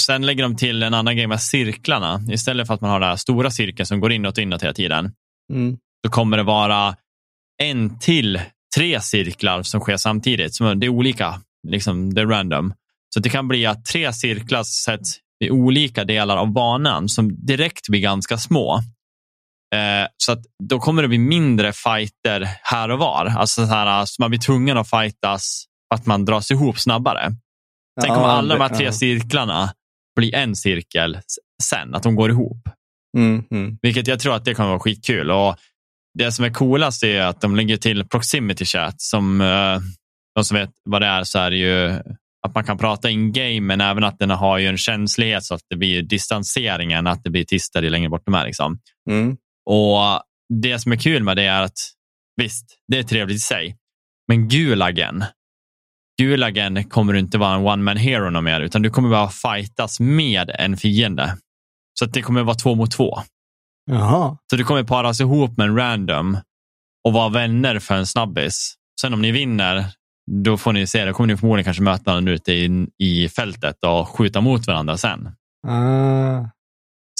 [0.00, 2.20] sen lägger de till en annan grej med cirklarna.
[2.30, 4.74] Istället för att man har den här stora cirkeln som går inåt och inåt hela
[4.74, 5.12] tiden.
[5.52, 5.76] Mm.
[6.06, 6.96] Så kommer det vara
[7.62, 8.40] en till
[8.76, 10.54] tre cirklar som sker samtidigt.
[10.54, 12.74] Som det är olika, liksom, det är random.
[13.14, 17.88] Så det kan bli att tre cirklar sätts i olika delar av banan som direkt
[17.88, 18.76] blir ganska små.
[19.74, 23.26] Eh, så att då kommer det bli mindre fighter här och var.
[23.26, 27.24] Alltså så här, så man blir tvungen att fightas att man dras ihop snabbare.
[28.00, 28.92] Sen Ja, kommer alla de här tre ja.
[28.92, 29.72] cirklarna
[30.16, 31.18] bli en cirkel
[31.62, 32.68] sen, att de går ihop.
[33.16, 33.78] Mm, mm.
[33.82, 35.30] Vilket jag tror att det kommer vara skitkul.
[35.30, 35.56] Och
[36.18, 39.00] det som är coolast är att de lägger till proximity chat.
[39.00, 39.78] Som eh,
[40.34, 42.00] de som vet vad det är så är det ju
[42.46, 45.54] att man kan prata in game men även att den har ju en känslighet så
[45.54, 48.46] att det blir distanseringen, att det blir tystare längre bort de är.
[48.46, 48.78] Liksom.
[49.10, 49.36] Mm.
[49.70, 50.22] Och
[50.62, 51.78] det som är kul med det är att
[52.36, 53.76] visst, det är trevligt i sig.
[54.28, 55.24] Men Gulagen,
[56.18, 59.28] Gulagen kommer du inte vara en one man hero någon mer, utan du kommer bara
[59.28, 61.36] fightas med en fiende.
[61.98, 63.18] Så det kommer vara två mot två.
[63.90, 64.36] Jaha.
[64.50, 66.38] Så du kommer paras ihop med en random
[67.04, 68.74] och vara vänner för en snabbis.
[69.00, 69.84] Sen om ni vinner,
[70.30, 73.76] då får ni se, då kommer ni förmodligen kanske möta varandra ute i, i fältet
[73.84, 75.28] och skjuta mot varandra sen.
[75.66, 76.48] Ah.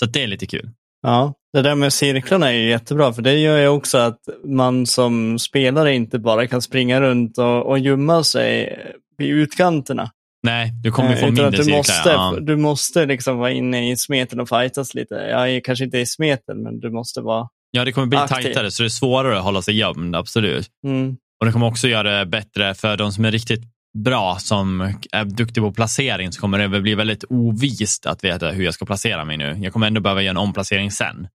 [0.01, 0.71] Så det är lite kul.
[1.03, 4.87] Ja, det där med cirklarna är ju jättebra för det gör ju också att man
[4.87, 8.79] som spelare inte bara kan springa runt och, och gömma sig
[9.19, 10.11] vid utkanterna.
[10.43, 11.77] Nej, du kommer ju Eh, få mindre att du cirklar.
[11.79, 12.37] måste, ja.
[12.41, 15.15] du måste liksom vara inne i smeten och fightas lite.
[15.15, 17.49] Ja, kanske inte i smeten, men du måste vara...
[17.71, 18.43] ja, det kommer bli aktiv.
[18.43, 20.69] tajtare så det är svårare att hålla sig gömd, absolut.
[20.87, 21.17] Mm.
[21.41, 23.63] Och det kommer också göra det bättre för de som är riktigt
[23.99, 28.65] bra, som är duktiga på placering, så kommer det bli väldigt ovist att veta hur
[28.65, 29.59] jag ska placera mig nu.
[29.61, 31.29] Jag kommer ändå behöva göra en omplacering sen.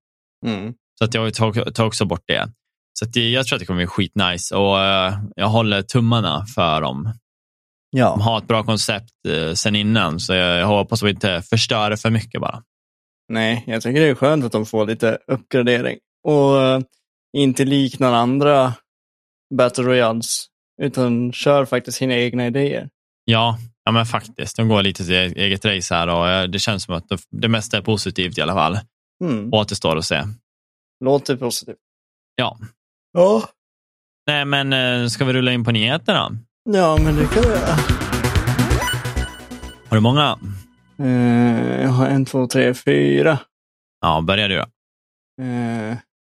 [0.46, 0.74] Mm.
[0.98, 2.52] Så att jag tar, tar också bort det.
[2.98, 6.80] Så att jag tror att det kommer bli skitnice och eh, jag håller tummarna för
[6.80, 7.04] dem.
[7.92, 8.16] De Ja.
[8.20, 11.96] har ett bra koncept uh, sen innan, så jag, hoppas att vi inte förstör det
[11.96, 12.62] för mycket bara.
[13.28, 15.98] Nej, jag tycker det är skönt att de får lite uppgradering.
[16.28, 16.80] Och eh,
[17.36, 18.74] inte liknar andra
[19.54, 20.46] Battle Royals,
[20.82, 22.88] utan kör faktiskt sina egna idéer.
[23.24, 24.56] Ja, ja men faktiskt.
[24.56, 27.76] De går lite till eget race här och eh, det känns som att det mesta
[27.76, 28.78] är positivt i alla fall.
[29.24, 29.52] Mm.
[29.52, 30.22] Återstår att se.
[31.04, 31.76] Låter positivt.
[32.34, 32.58] Ja.
[33.12, 33.48] Ja.
[34.26, 36.38] Nej, men eh, ska vi rulla in på nyheterna?
[36.70, 37.76] Ja, men det kan vi göra.
[39.88, 40.38] Har du många?
[40.98, 43.38] Eh, jag har en, två, tre, fyra.
[44.00, 44.62] Ja, börjar du då.
[45.44, 45.96] Eh,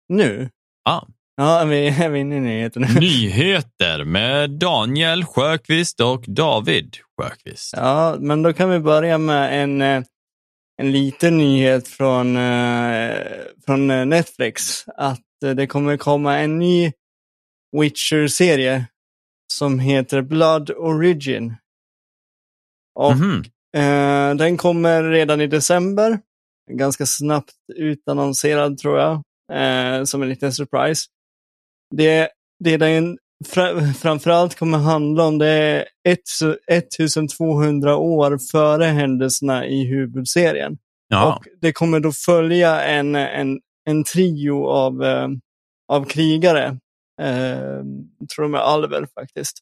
[0.08, 0.50] nu?
[0.84, 1.06] Ja.
[1.36, 2.86] Ja, är vi, är vi inne i nyheterna?
[3.00, 7.74] Nyheter med Daniel Sjöqvist och David Sjöqvist.
[7.76, 10.04] Ja, men då kan vi börja med en,
[10.82, 13.16] en liten nyhet från, eh,
[13.66, 14.84] från eh, Netflix.
[14.96, 16.92] Att eh, det kommer komma en ny
[17.80, 18.86] Witcher-serie
[19.52, 21.54] som heter Blood Origin.
[22.94, 23.44] Och Mhm.
[23.76, 26.20] eh, den kommer redan i december.
[26.70, 29.22] Ganska snabbt utannonserad tror jag.
[29.52, 31.06] Eh, som en liten surprise.
[31.96, 32.28] Det,
[32.64, 36.20] det den fra, framförallt kommer handla om det är ett,
[36.68, 40.78] 1200 år före händelserna i huvudserien.
[41.08, 41.34] Ja.
[41.34, 45.28] Och det kommer då följa en, en, en trio av, eh,
[45.88, 46.66] av krigare.
[47.20, 47.82] Eh,
[48.34, 49.58] tror de är alver faktiskt.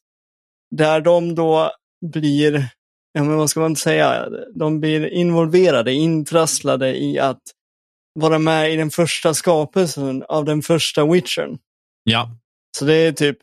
[0.75, 1.71] Där de då
[2.05, 2.69] blir,
[3.13, 7.41] ja men vad ska man säga, de blir involverade, intrasslade i att
[8.19, 11.57] vara med i den första skapelsen av den första witchern.
[12.03, 12.37] ja.
[12.77, 13.37] Så det är typ,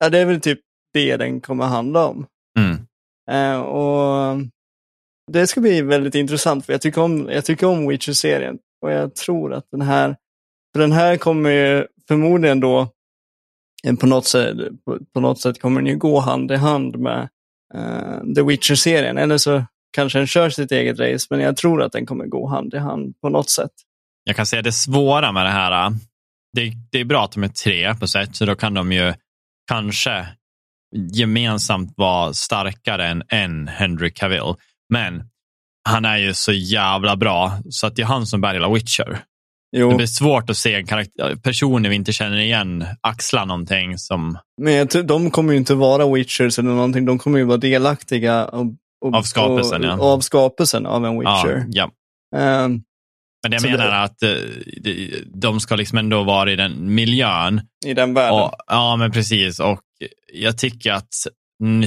[0.00, 0.60] ja det är väl typ
[0.92, 2.26] det den kommer handla om.
[2.58, 2.86] Mm.
[3.30, 4.38] Eh, och
[5.32, 8.58] det ska bli väldigt intressant för jag tycker om, jag tycker om Witcher-serien.
[8.82, 10.16] Och jag tror att den här,
[10.74, 12.88] för den här kommer ju förmodligen då
[13.84, 16.98] eh, på något sätt, på, på något sätt kommer den ju gå hand i hand
[16.98, 17.28] med
[17.74, 19.18] eh, The Witcher-serien.
[19.18, 22.46] Eller så kanske den kör sitt eget race, men jag tror att den kommer gå
[22.46, 23.72] hand i hand på något sätt.
[24.24, 25.92] Jag kan säga det svåra med det här.
[26.52, 29.14] Det, det är bra att de är tre på sätt, så då kan de ju
[29.70, 30.26] kanske
[31.12, 34.54] gemensamt vara starkare än en Henry Cavill.
[34.92, 35.22] Men
[35.88, 39.18] han är ju så jävla bra så att det är han som bär hela Witcher.
[39.76, 43.98] Jo, Det blir svårt att se en karaktär, personer vi inte känner igen axla någonting
[43.98, 47.04] som men de kommer ju inte vara witchers eller någonting.
[47.04, 50.00] De kommer ju vara delaktiga av, och, Av skapelsen, och, ja.
[50.00, 51.66] av skapelsen av en witcher.
[51.68, 51.90] Ja,
[52.32, 52.38] ja.
[52.38, 52.82] Ehm,
[53.42, 56.94] Men det jag Så menar det- att eh, de- ska liksom ändå vara i den
[56.94, 57.60] miljön.
[57.86, 58.40] I den världen.
[58.40, 59.60] Och, ja, men precis.
[59.60, 59.80] Och
[60.32, 61.08] jag tycker att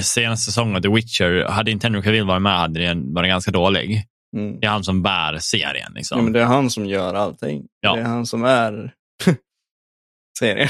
[0.02, 3.50] senaste säsongen av The Witcher, hade inte Henry Cavill varit med hade den varit ganska
[3.50, 4.04] dålig.
[4.36, 4.60] Mm.
[4.60, 5.92] Det är han som bär serien.
[5.94, 6.18] Liksom.
[6.18, 7.62] Ja, men det är han som gör allting.
[7.80, 7.94] Ja.
[7.94, 8.92] Det är han som är
[10.38, 10.68] serien.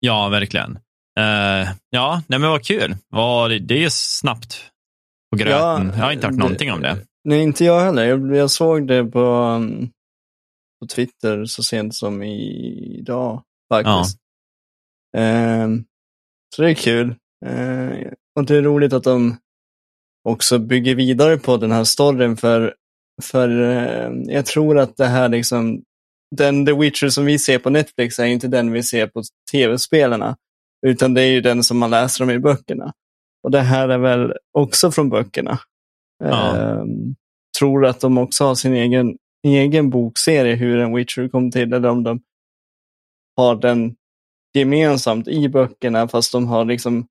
[0.00, 0.78] Ja, verkligen.
[1.18, 2.96] Eh, ja, nej, men vad kul.
[3.08, 4.64] Vad, det, är snabbt
[5.32, 5.92] på gröten.
[5.96, 6.96] jag har inte hört någonting om det.
[7.24, 8.04] Nej, inte jag heller.
[8.04, 9.90] Jag, jag såg det på, um,
[10.80, 14.18] på Twitter så sent som idag faktiskt.
[15.16, 15.84] Ehm,
[16.56, 17.14] så det är kul.
[17.46, 19.36] Ehm, och det är roligt att de
[20.28, 22.74] också bygger vidare på den här storyn för,
[23.22, 25.82] för ehm, jag tror att det här liksom,
[26.36, 30.36] den The Witcher som vi ser på Netflix är inte den vi ser på tv-spelarna,
[30.86, 32.92] utan det är ju den som man läser om i böckerna.
[33.42, 35.58] Och det här är väl också från böckerna.
[36.24, 36.56] Ja.
[36.56, 37.14] Ehm,
[37.58, 39.16] tror att de också har sin egen,
[39.46, 42.22] egen bokserie hur en Witcher kom till, eller om de
[43.36, 43.96] har den
[44.54, 47.06] gemensamt i böckerna fast de har liksom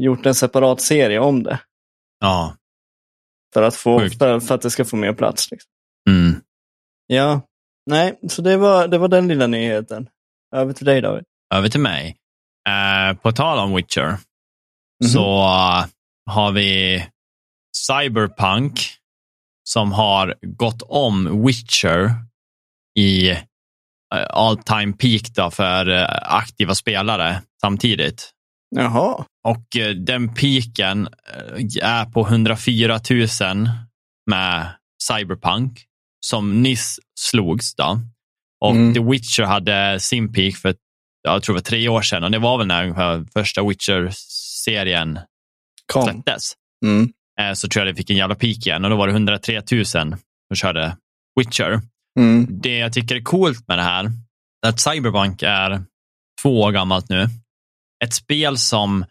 [0.00, 1.60] gjort en separat serie om det.
[2.20, 2.56] Ja.
[3.54, 5.50] För att, få, för, för att det ska få mer plats.
[5.50, 5.70] Liksom.
[6.10, 6.40] Mm.
[7.06, 7.40] Ja,
[7.86, 10.08] nej, så det var, det var den lilla nyheten.
[10.54, 11.24] Över till dig David.
[11.54, 12.16] Över till mig.
[12.68, 14.16] Eh, på tal om Witcher
[15.04, 15.08] Mhm.
[15.10, 15.86] så eh,
[16.30, 17.04] har vi
[17.76, 18.80] Cyberpunk
[19.72, 22.14] som har gått om Witcher
[22.98, 23.36] i eh,
[24.30, 28.30] all time peak då för eh, aktiva spelare samtidigt.
[28.76, 29.24] Jaha.
[29.48, 33.28] Och eh, den piken eh, är på 104 000
[34.30, 34.68] med
[35.08, 35.84] Cyberpunk
[36.26, 37.74] som nyss slogs.
[37.74, 38.00] Då.
[38.60, 38.94] Och Mm.
[38.94, 40.74] The Witcher hade sin peak för
[41.22, 45.18] jag tror det var tre år sedan och det var väl när första Witcher-serien
[46.04, 46.52] släpptes.
[46.84, 47.12] Mm.
[47.40, 49.62] Eh, Så tror jag det fick en jävla peak igen och då var det 103
[49.72, 50.16] 000 som
[50.54, 50.96] körde
[51.40, 51.80] Witcher.
[52.18, 52.46] Mm.
[52.60, 54.04] Det jag tycker är coolt med det här
[54.66, 55.82] är att Cyberpunk är
[56.42, 57.28] två år gammalt nu.
[58.04, 59.04] Ett spel som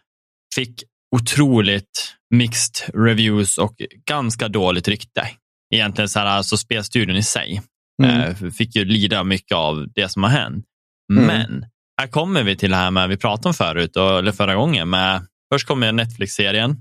[0.54, 0.82] fick
[1.16, 3.74] otroligt mixed reviews och
[4.08, 5.28] ganska dåligt rykte.
[5.74, 7.62] Egentligen så här, alltså spelstudion i sig
[8.02, 8.20] Mm.
[8.20, 10.64] eh, fick ju lida mycket av det som har hänt.
[11.12, 11.26] Mm.
[11.26, 11.66] Men
[12.00, 14.90] här kommer vi till det här med vi pratade om förut, eller förra gången.
[14.90, 16.76] Med, först kommer Netflix-serien.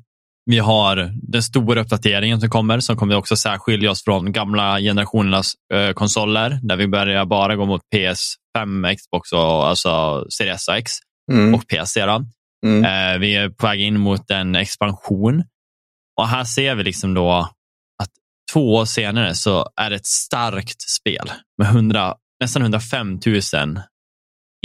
[0.50, 5.54] Vi har den stora uppdateringen som kommer, som kommer också särskilja oss från gamla generationernas
[5.74, 10.92] eh, konsoler, där vi börjar bara gå mot PS5, Xbox och alltså Series X
[11.32, 11.56] Mm.
[11.56, 12.02] och PC.
[12.02, 12.86] Mm.
[12.86, 15.44] Eh, vi är på väg in mot en expansion.
[16.22, 17.32] Och här ser vi liksom då
[18.04, 18.10] att
[18.54, 23.36] två år senare så är det ett starkt spel med 100, nästan 105 000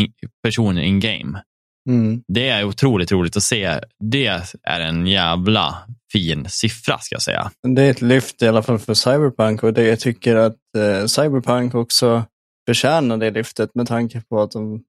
[0.00, 1.42] in, personer in game.
[1.88, 2.22] Mm.
[2.28, 3.80] Det är otroligt roligt att se.
[4.04, 4.26] Det
[4.62, 5.74] är en jävla
[6.12, 7.50] fin siffra ska jag säga.
[7.68, 11.06] Det är ett lyft i alla fall för Cyberpunk och det jag tycker att eh,
[11.06, 12.24] Cyberpunk också
[12.68, 14.82] förtjänar det lyftet med tanke på att de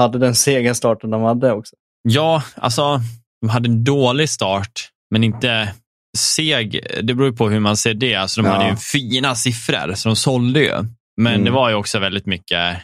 [0.00, 1.76] hade den sega starten de hade också.
[2.02, 3.00] Ja, alltså
[3.40, 5.72] de hade en dålig start, men inte
[6.18, 6.86] seg.
[7.02, 8.14] Det beror på hur man ser det.
[8.14, 8.54] Alltså, de Ja.
[8.54, 10.72] hade ju fina siffror, så de sålde ju.
[11.20, 11.44] Men Mm.
[11.44, 12.76] det var ju också väldigt mycket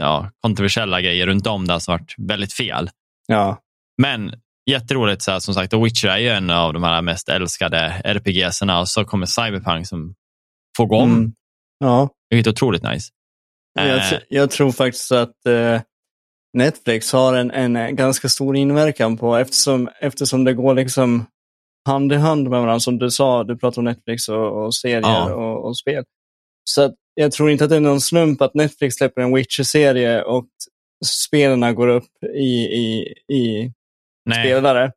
[0.00, 2.90] ja, kontroversiella grejer runt om där som varit väldigt fel.
[3.26, 3.58] Ja,
[4.02, 4.32] Men
[4.70, 7.78] jätteroligt, så här, som sagt, The Witcher är ju en av de här mest älskade
[8.04, 10.14] RPGserna och så kommer Cyberpunk som
[10.76, 11.12] får gå om.
[11.12, 11.32] Mm.
[11.78, 12.08] ja.
[12.30, 13.12] Det är otroligt nice.
[13.74, 15.80] Jag, Eh, jag tror faktiskt att eh,
[16.56, 21.26] Netflix har en, en eh, ganska stor inverkan på eftersom, eftersom det går liksom
[21.86, 23.44] hand i hand med varandra som du sa.
[23.44, 25.34] Du pratar om Netflix och, och serier Ja.
[25.34, 26.04] och, och spel.
[26.64, 30.22] Så att jag tror inte att det är någon slump att Netflix släpper en Witcher-serie
[30.22, 30.46] och
[31.04, 33.72] spelarna går upp i, i, i
[34.24, 34.92] nej, spelare.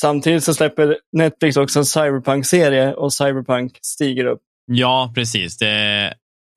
[0.00, 4.40] Samtidigt så släpper Netflix också en Cyberpunk-serie och Cyberpunk stiger upp.
[4.66, 5.58] Ja, precis.
[5.58, 6.14] Det,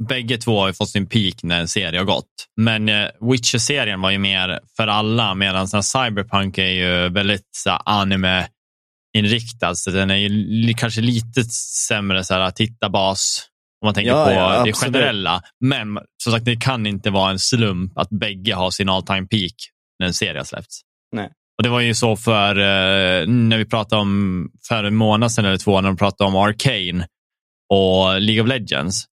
[0.08, 2.26] bägge två har ju fått sin peak när en serie har gått.
[2.58, 7.82] Men eh, Witcher-serien var ju mer för alla, medan Cyberpunk är ju väldigt så här,
[7.86, 9.76] anime-inriktad.
[9.76, 11.44] Så den är ju kanske lite
[11.88, 13.49] sämre så här, tittarbas
[13.82, 15.42] om man tänker Ja, på ja, det generella.
[15.60, 19.28] Men som sagt, det kan inte vara en slump att bägge har sin all time
[19.28, 19.54] peak
[20.00, 20.82] när en serie har släppts.
[21.16, 21.30] Nej.
[21.58, 25.46] Och Det var ju så för eh, när vi pratade om för en månad sedan
[25.46, 27.08] eller två, när de pratade om Arcane
[27.74, 29.06] och League of Legends.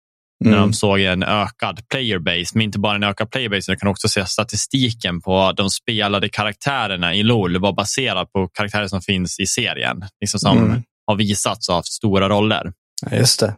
[0.45, 0.62] När Mm.
[0.62, 4.25] de såg en ökad playerbase, men inte bara en ökad playerbase, utan kan också se
[4.25, 10.04] statistiken på de spelade karaktärerna i LOL var baserad på karaktärer som finns i serien,
[10.21, 10.84] liksom som Mm.
[11.08, 12.73] har visats och haft stora roller.
[13.12, 13.56] Ja, just det.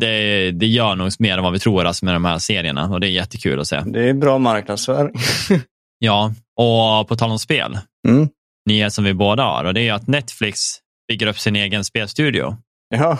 [0.00, 3.00] Det, det gör nog mer än vad vi tror alltså, med de här serierna och
[3.00, 3.80] det är jättekul att se.
[3.86, 5.14] Det är bra marknadsföring.
[5.98, 7.78] ja, och på tal om spel,
[8.08, 8.28] Mm.
[8.68, 10.60] nyhet som vi båda har och det är att Netflix
[11.08, 12.56] bygger upp sin egen spelstudio
[12.88, 13.18] Ja.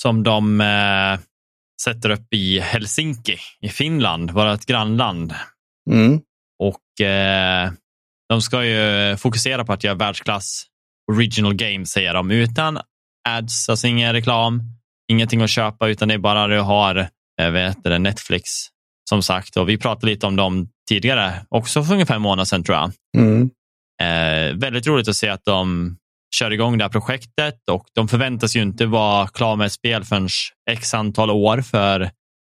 [0.00, 1.18] som de eh,
[1.82, 5.34] sätter upp i Helsinki i Finland, vårt grannland.
[5.90, 6.20] Mm.
[6.62, 7.70] Och eh,
[8.28, 10.64] de ska ju fokusera på att göra världsklass
[11.12, 12.78] original games, säger de, utan
[13.28, 14.62] ads, alltså ingen reklam,
[15.10, 17.08] ingenting att köpa, utan det är bara du har
[17.40, 18.50] eh, vet det, Netflix,
[19.08, 19.56] som sagt.
[19.56, 22.92] Och vi pratade lite om dem tidigare, också för ungefär en månad sedan tror jag.
[23.16, 23.50] Mm.
[24.02, 25.96] Eh, väldigt roligt att se att de
[26.34, 30.04] kör igång det här projektet och de förväntas ju inte vara klara med ett spel
[30.04, 30.28] förrän
[30.70, 32.10] x antal år, för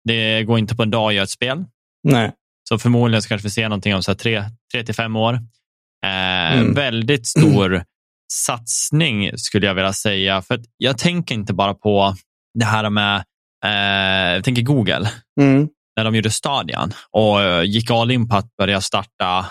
[0.04, 1.64] det går inte på en dag att göra ett spel.
[2.02, 2.32] Nej.
[2.68, 5.34] Så förmodligen så kanske vi ser någonting om så här tre, tre till fem år.
[5.34, 6.74] Eh, Mm.
[6.74, 7.84] Väldigt stor
[8.32, 10.42] satsning skulle jag vilja säga.
[10.42, 12.16] För jag tänker inte bara på
[12.58, 13.16] det här med,
[13.64, 15.68] eh, jag tänker Google, Mm.
[15.96, 19.46] när de gjorde Stadian och eh, gick all in på att börja starta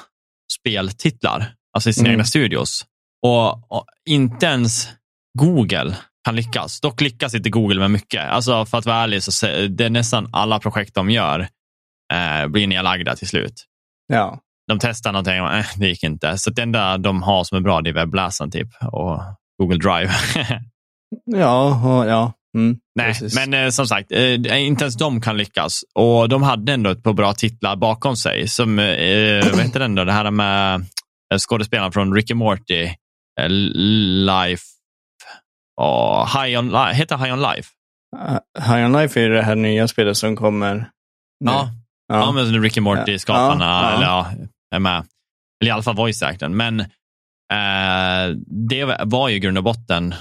[0.60, 2.12] speltitlar, alltså i sina Mm.
[2.16, 2.86] egna studios.
[3.26, 4.90] Och, och inte ens
[5.40, 6.82] Google kan lyckas.
[6.82, 8.30] Dock lyckas inte Google med mycket.
[8.30, 11.40] Alltså för att vara ärlig så det är nästan alla projekt de gör
[12.14, 13.66] eh, blir nedlagda till slut.
[14.08, 14.40] Ja.
[14.68, 16.38] De testar någonting och eh, det gick inte.
[16.38, 19.22] Så det enda de har som är bra det är webbläsaren typ och
[19.62, 20.12] Google Drive.
[21.26, 22.34] Ja, och, ja.
[22.58, 22.78] Mm.
[22.96, 23.36] Nej, Precis.
[23.36, 24.34] men eh, som sagt, eh,
[24.66, 25.84] inte ens de kan lyckas.
[25.96, 28.48] Och de hade ändå ett par bra titlar bakom sig.
[28.48, 30.04] Som, eh, vad heter den då?
[30.04, 30.76] Det här med
[31.34, 32.84] eh, skådespelaren från Rick and Morty,
[33.40, 34.64] eh, Life,
[35.82, 37.70] och High on Life, heter High on Life?
[38.16, 38.38] Uh,
[38.74, 40.86] High on Life är det här nya spelet som kommer nu.
[41.46, 41.70] Ja,
[42.08, 42.20] ja.
[42.20, 42.32] Ja.
[42.32, 43.96] men Rick and Morty-skaparna, Ja, ja.
[43.96, 44.32] eller ja,
[44.76, 45.06] är med.
[45.62, 46.58] Eller i alla fall voice acten.
[46.58, 48.36] Men eh,
[48.70, 50.14] det var ju i grund och botten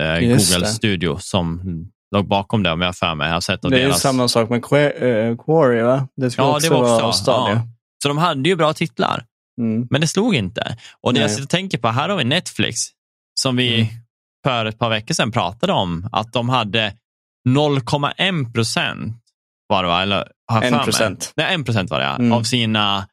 [0.00, 0.66] eh, Google.
[0.66, 1.60] Studio som
[2.16, 3.26] låg bakom det, om jag har för mig.
[3.26, 4.00] Jag har sett av Det är ju deras...
[4.00, 6.08] samma sak med Qua- eh, Quarry, va?
[6.16, 7.22] Det ska Ja, också det var vara också.
[7.22, 7.54] Stadia.
[7.54, 7.62] Ja.
[8.02, 9.24] Så de hade ju bra titlar,
[9.60, 9.86] Mm.
[9.90, 10.78] men det slog inte.
[11.00, 12.80] Och det jag sitter och tänker på, här har vi Netflix,
[13.40, 13.86] som vi Mm.
[14.44, 16.92] för ett par veckor sedan pratade om, att de hade
[17.48, 19.16] 0,1 procent
[19.66, 20.02] var det va?
[20.02, 20.84] Eller, har jag En för mig?
[20.84, 21.32] procent.
[21.36, 22.32] Nej, 1 procent var det, Mm.
[22.32, 23.06] av sina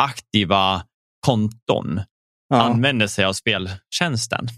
[0.00, 0.82] aktiva
[1.26, 2.00] konton
[2.48, 2.62] Ja.
[2.62, 4.48] använder sig av speltjänsten.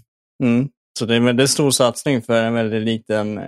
[0.43, 0.69] Mm.
[0.99, 3.41] Så det är en väldigt stor satsning för en väldigt liten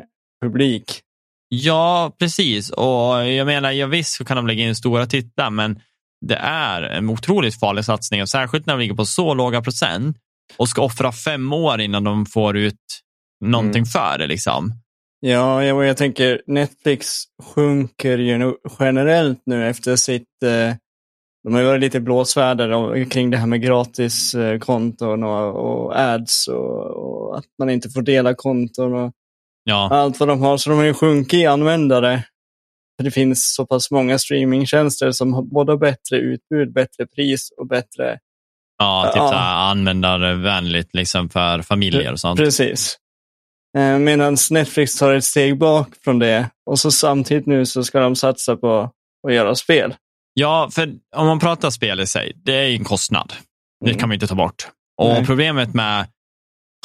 [0.43, 1.01] publik.
[1.49, 2.69] Ja, precis.
[2.69, 5.79] Och jag menar, ja, visst så kan de lägga in stora titlar, men
[6.25, 10.17] det är en otroligt farlig satsning, och särskilt när de ligger på så låga procent
[10.57, 12.75] och ska offra fem år innan de får ut
[13.45, 13.85] någonting Mm.
[13.85, 14.27] för det.
[14.27, 14.73] Liksom.
[15.19, 20.43] Ja, jag, jag tänker Netflix sjunker ju generellt nu efter sitt...
[20.43, 20.75] Eh,
[21.43, 26.47] de har ju varit lite blåsväder om- kring det här med gratiskonton och, och ads
[26.47, 29.11] och, och att man inte får dela konton och
[29.63, 30.57] Ja, allt vad de har.
[30.57, 32.23] Så de har ju sjunkit i användare.
[32.97, 37.67] För det finns så pass många streamingtjänster som har både bättre utbud, bättre pris och
[37.67, 38.19] bättre...
[38.77, 39.35] ja, typ Ja.
[39.71, 42.39] Användarvänligt liksom för familjer och sånt.
[42.39, 42.97] Precis.
[43.77, 47.99] Eh, Medan Netflix tar ett steg bak från det och så samtidigt nu så ska
[47.99, 48.91] de satsa på
[49.27, 49.95] att göra spel.
[50.33, 53.33] Ja, för om man pratar spel i sig, det är ju en kostnad.
[53.85, 53.99] Det Mm.
[53.99, 54.67] kan man inte ta bort.
[55.01, 55.25] Och Nej.
[55.25, 56.07] problemet med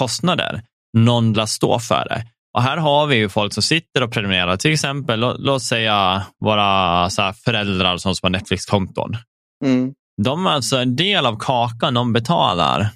[0.01, 0.63] kostnader,
[0.97, 2.27] någon lär stå för det.
[2.57, 6.27] Och här har vi ju folk som sitter och prenumererar, till exempel, låt, låt säga
[6.45, 9.17] våra så föräldrar som har Netflix-konton.
[9.65, 9.95] Mm.
[10.23, 12.89] De alltså, en del av kakan de betalar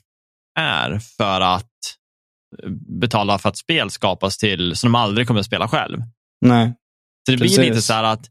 [0.59, 1.67] är för att
[3.01, 5.99] betala för att spel skapas till som de aldrig kommer att spela själv.
[6.41, 6.75] Nej.
[7.27, 7.59] Så det blir Precis.
[7.59, 8.27] lite så här att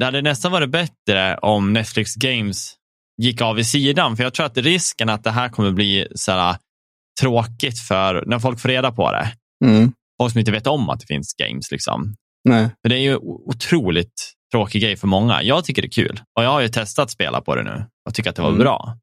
[0.00, 2.74] det hade nästan varit bättre om Netflix Games
[3.22, 4.16] gick av i sidan.
[4.16, 6.56] För jag tror att risken att det här kommer bli så här
[7.20, 9.32] tråkigt för när folk får reda på det.
[9.64, 9.92] Mm.
[10.22, 11.70] Folk som inte vet om att det finns games.
[11.70, 12.14] Liksom.
[12.48, 12.68] Nej.
[12.82, 14.12] För det är ju otroligt
[14.52, 15.42] tråkig grej för många.
[15.42, 18.14] Jag tycker det är kul och jag har ju testat spela på det nu och
[18.14, 18.60] tycker att det var Mm.
[18.60, 18.96] bra.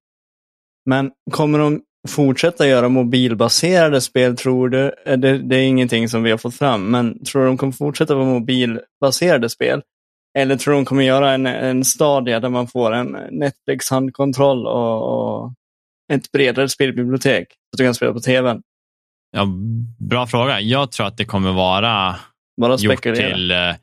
[0.90, 4.94] Men kommer de fortsätta göra mobilbaserade spel tror du?
[5.06, 7.74] Eh, Det, det är ingenting som vi har fått fram, men tror du de kommer
[7.74, 9.82] fortsätta vara mobilbaserade spel?
[10.38, 14.68] Eller tror du de kommer göra en, en stadie där man får en Netflix handkontroll
[14.68, 15.54] och, och
[16.14, 17.48] ett bredare spelbibliotek?
[17.50, 18.62] Så att du kan spela på tvn?
[19.32, 19.48] Ja,
[20.00, 20.60] bra fråga.
[20.60, 22.16] Jag tror att det kommer vara
[22.62, 23.76] Bara gjort till eh,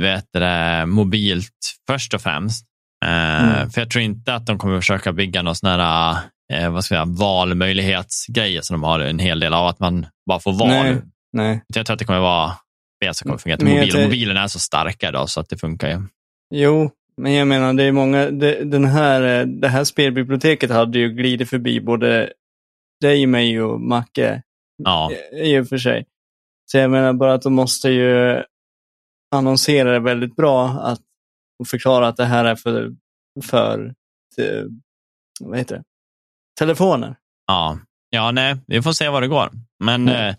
[0.00, 1.52] vet det, mobilt
[1.86, 2.66] först och främst.
[3.04, 3.70] Eh, Mm.
[3.70, 6.16] För jag tror inte att de kommer försöka bygga någon sån här
[6.52, 10.38] eh, vad ska jag, valmöjlighetsgrejer som de har en hel del av, att man bara
[10.38, 10.68] får val.
[10.68, 11.02] Nej.
[11.32, 11.62] Nej.
[11.74, 12.52] Jag tror att det kommer vara
[13.14, 13.90] spel som kommer fungera till mobil.
[13.90, 16.02] Tror- mobilen är så starka idag så att det funkar ju.
[16.54, 20.98] Jo, men jag menar det är många, det, den här, eh, det här spelbiblioteket hade
[20.98, 22.32] ju glidit förbi både
[23.00, 24.42] dig, mig och Macke
[24.82, 26.06] Ja, i- i och för sig.
[26.70, 28.42] Så jag menar bara att de måste ju
[29.34, 31.00] annonserar det väldigt bra att
[31.58, 32.90] och förklara att det här är för,
[33.42, 33.94] för
[34.36, 34.80] till,
[35.40, 35.82] vad heter det?
[36.58, 37.16] telefoner.
[37.46, 37.78] Ja.
[38.10, 39.50] ja, nej, vi får se vad det går.
[39.84, 40.28] Men Mm.
[40.28, 40.34] eh,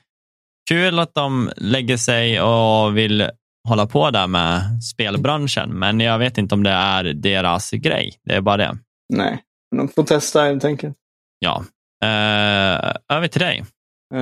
[0.67, 3.29] kul att de lägger sig och vill
[3.67, 8.13] hålla på där med spelbranschen, men jag vet inte om det är deras grej.
[8.23, 8.77] Det är bara det.
[9.13, 9.43] Nej,
[9.75, 10.97] de får testa helt enkelt.
[11.39, 11.63] Ja.
[12.03, 13.65] Eh, över till dig.
[14.13, 14.21] Eh,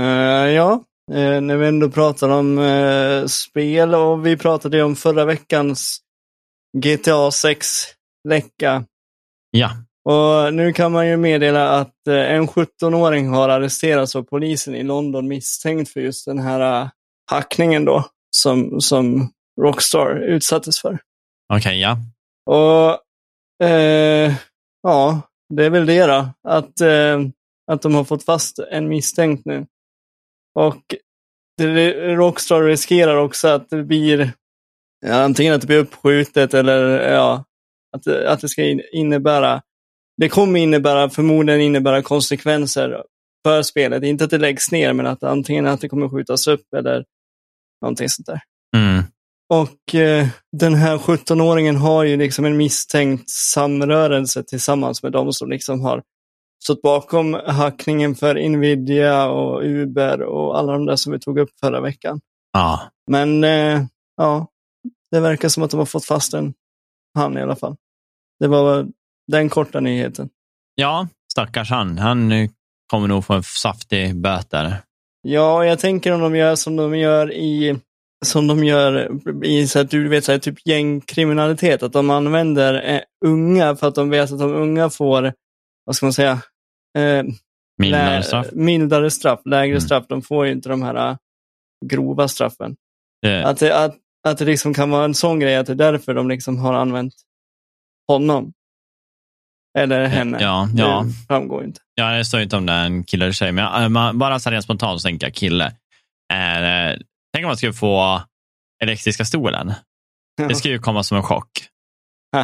[0.52, 2.60] ja, eh, när vi ändå pratar om
[3.28, 6.00] spel och vi pratade ju om förra veckans
[6.78, 8.86] GTA 6-läcka.
[9.52, 9.72] Ja,
[10.10, 14.84] Och nu kan man ju meddela att eh, en 17-åring har arresterats av polisen i
[14.84, 16.90] London misstänkt för just den här eh,
[17.32, 18.06] hackningen då,
[18.38, 19.32] som, som
[19.62, 21.00] Rockstar utsattes för.
[21.54, 21.98] okej, ja.
[22.46, 23.00] Och
[23.68, 24.34] eh,
[24.84, 25.22] ja,
[25.54, 26.30] det är väl det då.
[26.48, 27.20] Att, eh,
[27.72, 29.66] att de har fått fast en misstänkt nu.
[30.60, 30.96] Och
[31.58, 34.32] det, Rockstar riskerar också att det blir
[35.06, 37.44] ja, antingen att det blir uppskjutet eller ja,
[37.98, 39.62] att, att det ska in- innebära
[40.18, 43.04] det kommer innebära, förmodligen innebära konsekvenser
[43.46, 44.04] för spelet.
[44.04, 47.06] Inte att det läggs ner, men att antingen att det kommer skjutas upp eller
[47.82, 48.42] någonting sånt där.
[48.78, 49.04] Mm.
[49.50, 55.50] Och eh, den här 17-åringen har ju liksom en misstänkt samrörelse tillsammans med de som
[55.50, 56.04] liksom har
[56.64, 61.50] stått bakom hackningen för Nvidia och Uber och alla de där som vi tog upp
[61.60, 62.20] förra veckan.
[62.54, 62.82] Ja.
[63.12, 63.84] Men eh,
[64.18, 64.48] ja,
[65.12, 66.54] det verkar som att de har fått fast en
[67.14, 67.76] han i alla fall.
[68.40, 68.88] Det var
[69.32, 70.30] den korta nyheten.
[70.76, 71.98] ja, stackars han.
[71.98, 72.50] Han eh,
[72.92, 74.78] kommer nog få en saftig böter.
[75.22, 77.80] Ja, jag tänker om de gör som de gör i
[78.26, 79.12] som de gör
[79.46, 83.88] i så att du vet, så här, typ gängkriminalitet, att de använder eh, unga för
[83.88, 85.34] att de vet att de unga får,
[85.86, 86.42] vad ska man säga,
[86.98, 87.24] eh,
[87.78, 88.48] Mildare straff.
[88.52, 89.82] mildare straff, lägre Mm.
[89.82, 90.06] straff.
[90.10, 91.18] De får ju inte de här eh,
[91.86, 92.76] grova straffen.
[93.22, 93.96] Det, Att det, att,
[94.28, 96.74] att det liksom kan vara en sån grej, att det är därför de liksom har
[96.74, 97.14] använt
[98.08, 98.54] honom.
[99.78, 100.38] Eller henne.
[100.42, 101.04] ja, ja.
[101.08, 101.82] Det framgår inte.
[101.96, 104.40] Ja, det står inte om det är en kille eller tjej, men äh, man, bara
[104.40, 105.66] så här rent spontant så tänker jag kille.
[106.34, 106.98] Eh,
[107.34, 108.22] tänk om man skulle få
[108.84, 109.74] elektriska stolen.
[110.48, 111.50] Det skulle ju komma som en chock.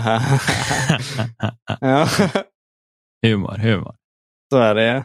[1.79, 2.07] ja,
[3.25, 3.95] humor, humor.
[4.51, 5.03] så är det.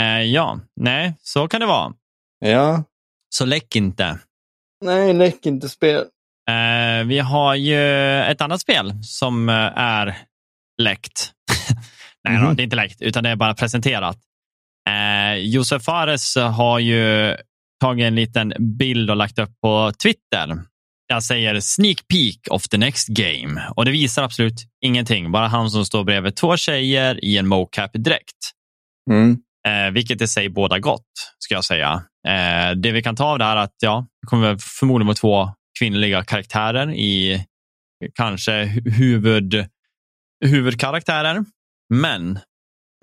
[0.00, 1.92] Eh, ja, nej, så kan det vara.
[2.38, 2.84] Ja.
[3.34, 4.18] Så läck inte.
[4.84, 6.04] Nej, läck inte spel.
[6.50, 10.16] Eh, vi har ju ett annat spel som eh, är
[10.82, 11.32] läckt.
[12.28, 12.56] Nej, då, Mhm.
[12.56, 14.18] det är inte läckt, utan det är bara presenterat.
[14.88, 17.36] Eh, Josef Fares har ju
[17.80, 20.48] tagit en liten bild och lagt upp på Twitter.
[21.06, 24.54] Jag säger sneak peek of the next game och det visar absolut
[24.84, 25.32] ingenting.
[25.32, 28.36] Bara han som står bredvid två tjejer i en mocap-dräkt.
[29.10, 29.36] Mm.
[29.68, 31.06] Eh, vilket i sig båda gott,
[31.38, 32.02] ska jag säga.
[32.28, 35.14] Eh, det vi kan ta av det här är att ja, det kommer förmodligen vara
[35.16, 37.44] två kvinnliga karaktärer i
[38.14, 39.66] kanske hu- huvud,
[40.48, 41.44] huvudkaraktärer.
[41.94, 42.38] Men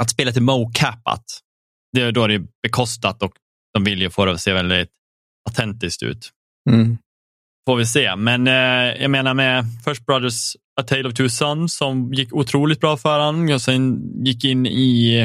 [0.02, 1.24] att spelet är mocapat,
[1.94, 3.34] det är då det är bekostat och
[3.74, 4.90] de vill ju få det att se väldigt
[5.50, 6.30] autentiskt ut.
[6.70, 6.98] Mm.
[7.68, 8.16] Får vi se.
[8.16, 12.80] Men eh, jag menar med First Brothers A Tale of Two Sons som gick otroligt
[12.80, 15.18] bra för han och sen gick in i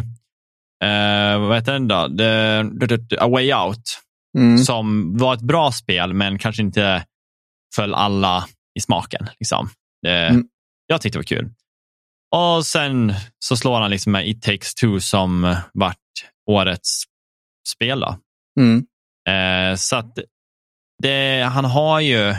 [0.84, 2.08] eh, vad heter den då?
[2.08, 4.02] The, the, the, A Way Out
[4.38, 4.58] Mm.
[4.58, 7.04] som var ett bra spel men kanske inte
[7.76, 8.46] föll alla
[8.78, 9.26] i smaken.
[9.40, 9.68] Liksom.
[10.02, 10.48] Det, Mm.
[10.86, 11.50] Jag tyckte det var kul.
[12.34, 13.14] Och sen
[13.44, 15.96] så slår han liksom med It takes two som vart
[16.50, 17.02] årets
[17.68, 18.04] spel.
[18.60, 18.86] Mm.
[19.28, 20.18] Eh, så att
[21.02, 22.34] det, han har ju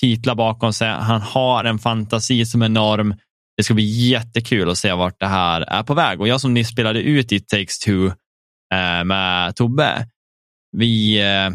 [0.00, 0.88] titlar bakom sig.
[0.88, 3.14] Han har en fantasi som är enorm.
[3.56, 6.20] Det ska bli jättekul att se vart det här är på väg.
[6.20, 8.06] Och jag som nyss spelade ut It takes two
[8.74, 10.06] eh, med Tobbe,
[10.76, 11.50] vi eh,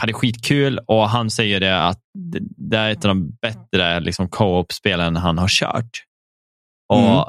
[0.00, 4.28] hade skitkul och han säger det att det, det är ett av de bättre liksom,
[4.28, 6.05] co-op-spelen han har kört.
[6.88, 7.24] Och Mm.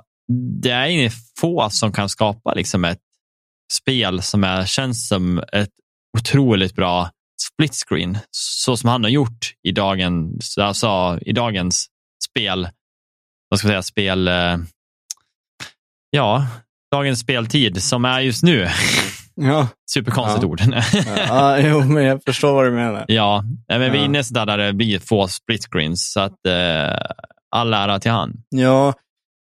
[0.61, 2.99] Det är inget få som kan skapa liksom, ett
[3.73, 5.69] spel som är, känns som ett
[6.17, 7.09] otroligt bra
[7.41, 11.87] split screen, så som han har gjort i dagens, alltså, i dagens
[12.29, 12.69] spel,
[13.49, 14.57] vad ska jag säga, spel, eh,
[16.09, 16.47] ja,
[16.91, 18.67] dagens speltid som är just nu.
[19.39, 19.67] Ja.
[19.91, 20.47] Superkonstigt Ja.
[20.49, 20.61] ord.
[21.27, 23.05] ja, jo, men jag förstår vad du menar.
[23.07, 24.05] ja, men vi är Ja.
[24.05, 26.97] inne där, där det blir få split screens, så att eh,
[27.55, 28.33] all ära till han.
[28.49, 28.93] Ja,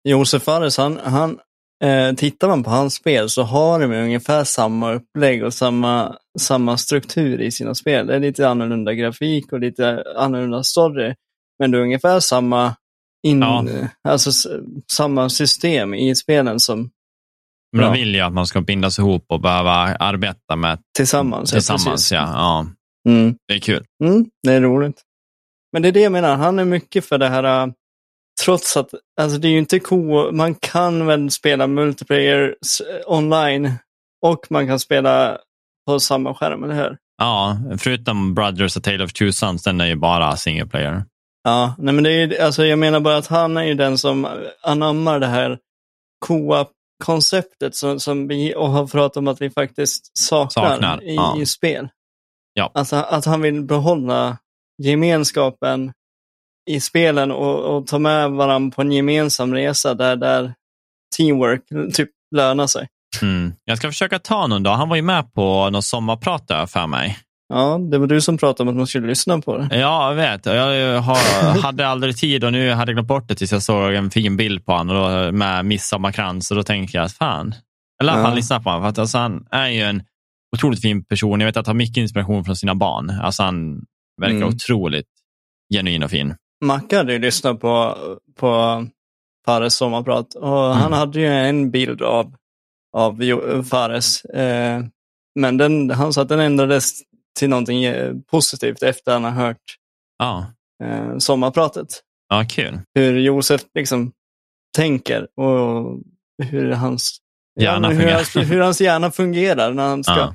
[0.09, 1.39] Josef Fares, han, han,
[1.85, 6.77] eh, tittar man på hans spel så har de ungefär samma upplägg och samma, samma
[6.77, 8.07] struktur i sina spel.
[8.07, 11.15] Det är lite annorlunda grafik och lite annorlunda story.
[11.59, 12.75] Men det är ungefär samma,
[13.27, 13.65] in, Ja.
[14.09, 14.47] alltså, s-
[14.93, 16.91] samma system i spelen som
[17.73, 17.91] Men Ja.
[17.93, 21.51] de vill ju att man ska bindas ihop och behöva arbeta med tillsammans.
[21.51, 22.13] tillsammans.
[22.13, 22.67] Ja, ja,
[23.11, 23.35] Mm.
[23.49, 23.85] det är kul.
[24.05, 25.03] Mm, det är roligt.
[25.73, 27.73] Men det är det jag menar, han är mycket för det här,
[28.43, 32.57] trots att, alltså det är ju inte co man kan väl spela multiplayer
[33.07, 33.73] online
[34.23, 35.39] och man kan spela
[35.87, 36.99] på samma skärm, eller hur?
[37.19, 41.05] Ja, förutom Brothers A Tale of Two Sons, den är ju bara single player.
[41.45, 44.29] Ja, nej men det är alltså jag menar bara att han är ju den som
[44.63, 45.59] anammar det här
[46.27, 51.47] co-op-konceptet som, som vi och har pratat om att vi faktiskt saknar, Saknar, i, ja.
[51.47, 51.89] spel.
[52.55, 52.71] Ja.
[52.75, 54.39] Alltså att han vill behålla
[54.83, 55.93] gemenskapen
[56.71, 60.55] i spelen och, och ta med varandra på en gemensam resa där, där
[61.17, 61.63] teamwork
[61.95, 62.89] typ lönar sig.
[63.23, 63.53] Mm.
[63.65, 64.75] Jag ska försöka ta någon dag.
[64.77, 67.19] Han var ju med på någon sommarprat där för mig.
[67.49, 69.69] Ja, det var du som pratade om att man skulle lyssna på det.
[69.79, 70.47] Ja, jag vet.
[70.47, 73.95] Jag har, hade aldrig tid och nu hade jag glömt bort det tills jag såg
[73.95, 77.55] en fin bild på honom med midsommarkrans och då tänkte jag, fan.
[78.01, 78.37] Eller i alla fall Ja.
[78.37, 78.83] lyssna på honom.
[78.83, 80.03] För att, alltså, han är ju en
[80.57, 81.41] otroligt fin person.
[81.41, 83.11] Jag vet att han har mycket inspiration från sina barn.
[83.11, 83.81] Alltså, han
[84.21, 84.49] verkar Mm.
[84.49, 85.07] otroligt
[85.75, 86.35] genuin och fin.
[86.67, 87.97] Macke hade ju lyssnat på,
[88.37, 88.87] på
[89.47, 90.77] Fares sommarprat och Mm.
[90.79, 92.35] han hade ju en bild av,
[92.97, 93.21] av
[93.71, 94.25] Fares.
[94.25, 94.81] Eh,
[95.41, 96.93] men den, han sa att den ändrades
[97.39, 99.77] till någonting eh, positivt efter han har hört
[100.19, 100.47] Ja,
[100.85, 101.87] eh, sommarpratet.
[102.29, 102.79] ja kul.
[102.95, 104.13] Hur Josef liksom
[104.77, 105.99] tänker och
[106.43, 107.19] hur hans
[107.61, 108.15] Hjärna hur, fungerar.
[108.17, 110.35] hans, hur hans hjärna fungerar när han, ska, Ja.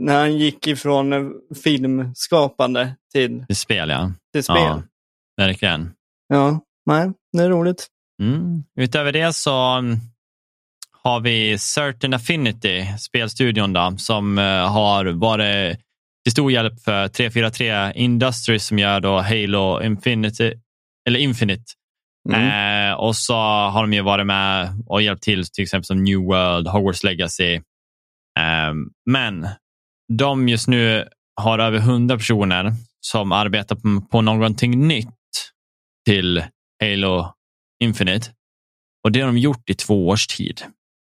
[0.00, 4.12] när han gick ifrån filmskapande till, Det spel, ja.
[4.32, 4.82] till spel.
[5.38, 5.92] Verkligen.
[6.28, 7.86] ja, nej, det är roligt.
[8.22, 8.64] Mm.
[8.80, 9.82] Utöver det så
[11.02, 15.78] har vi Certain Affinity, spelstudion då, som eh, har varit
[16.24, 20.54] till stor hjälp för 343 Industries som gör då Halo Infinity,
[21.08, 21.64] eller Infinite.
[22.28, 22.90] Mm.
[22.90, 26.18] Eh, och så har de ju varit med och hjälpt till till exempel som New
[26.18, 27.54] World, Hogwarts Legacy.
[28.38, 28.72] Eh,
[29.10, 29.48] men
[30.12, 31.08] de just nu
[31.40, 35.17] har över 100 personer som arbetar på, på någonting nytt
[36.08, 36.44] till
[36.82, 37.32] Halo
[37.82, 38.30] Infinite.
[39.04, 40.62] Och det har de gjort i två års tid.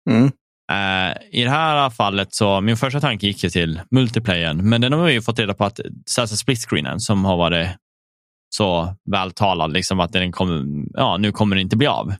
[0.10, 0.26] Mm.
[0.72, 4.94] Eh, I det här fallet så, min första tanke gick ju till multiplayern, men den
[4.94, 5.80] har vi ju fått reda på att
[6.10, 7.68] särskilt split-screenen som har varit
[8.56, 12.14] så vältalad, liksom att den kommer, ja, nu kommer det inte bli av.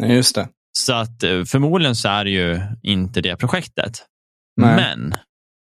[0.00, 0.48] Just det.
[0.78, 4.06] Så att eh, förmodligen så är det ju inte det projektet.
[4.56, 4.76] Nej.
[4.76, 5.14] Men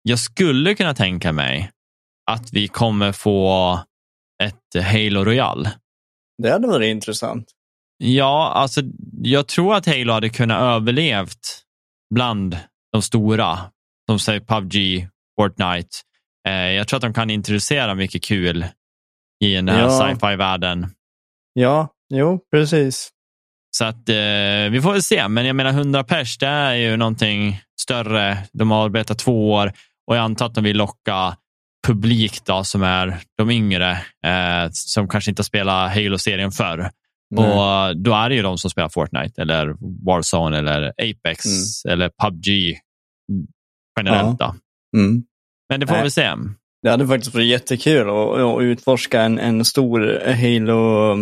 [0.02, 1.70] jag skulle kunna tänka mig
[2.30, 3.80] att vi kommer få
[4.42, 5.68] ett Halo Royal.
[6.42, 7.46] Det hade varit intressant.
[7.98, 8.80] Ja, alltså
[9.22, 11.62] jag tror att Halo hade kunnat överlevt
[12.14, 12.58] bland
[12.92, 13.58] de stora,
[14.10, 15.08] som säger PubG,
[15.40, 15.88] Fortnite.
[16.48, 18.64] Eh, jag tror att de kan introducera mycket kul
[19.44, 19.90] i den här Ja.
[19.90, 20.86] sci-fi-världen.
[21.52, 23.10] Ja, jo, precis.
[23.76, 26.96] Så att eh, vi får väl se, men jag menar 100 pers, det är ju
[26.96, 28.38] någonting större.
[28.52, 29.72] De har arbetat två år
[30.06, 31.36] och jag antar att de vill locka
[31.86, 33.90] publik då, som är de yngre,
[34.26, 36.90] eh, som kanske inte spelat Halo-serien förr.
[37.36, 39.76] Och då är det ju de som spelar Fortnite eller
[40.06, 41.44] Warzone eller Apex
[41.88, 42.78] eller PubG
[44.00, 44.38] generellt.
[44.38, 44.54] Då.
[44.96, 45.22] Mm.
[45.68, 46.04] Men det får Nej.
[46.04, 46.30] vi se.
[46.82, 51.12] Det hade faktiskt varit jättekul att, utforska en, en stor Halo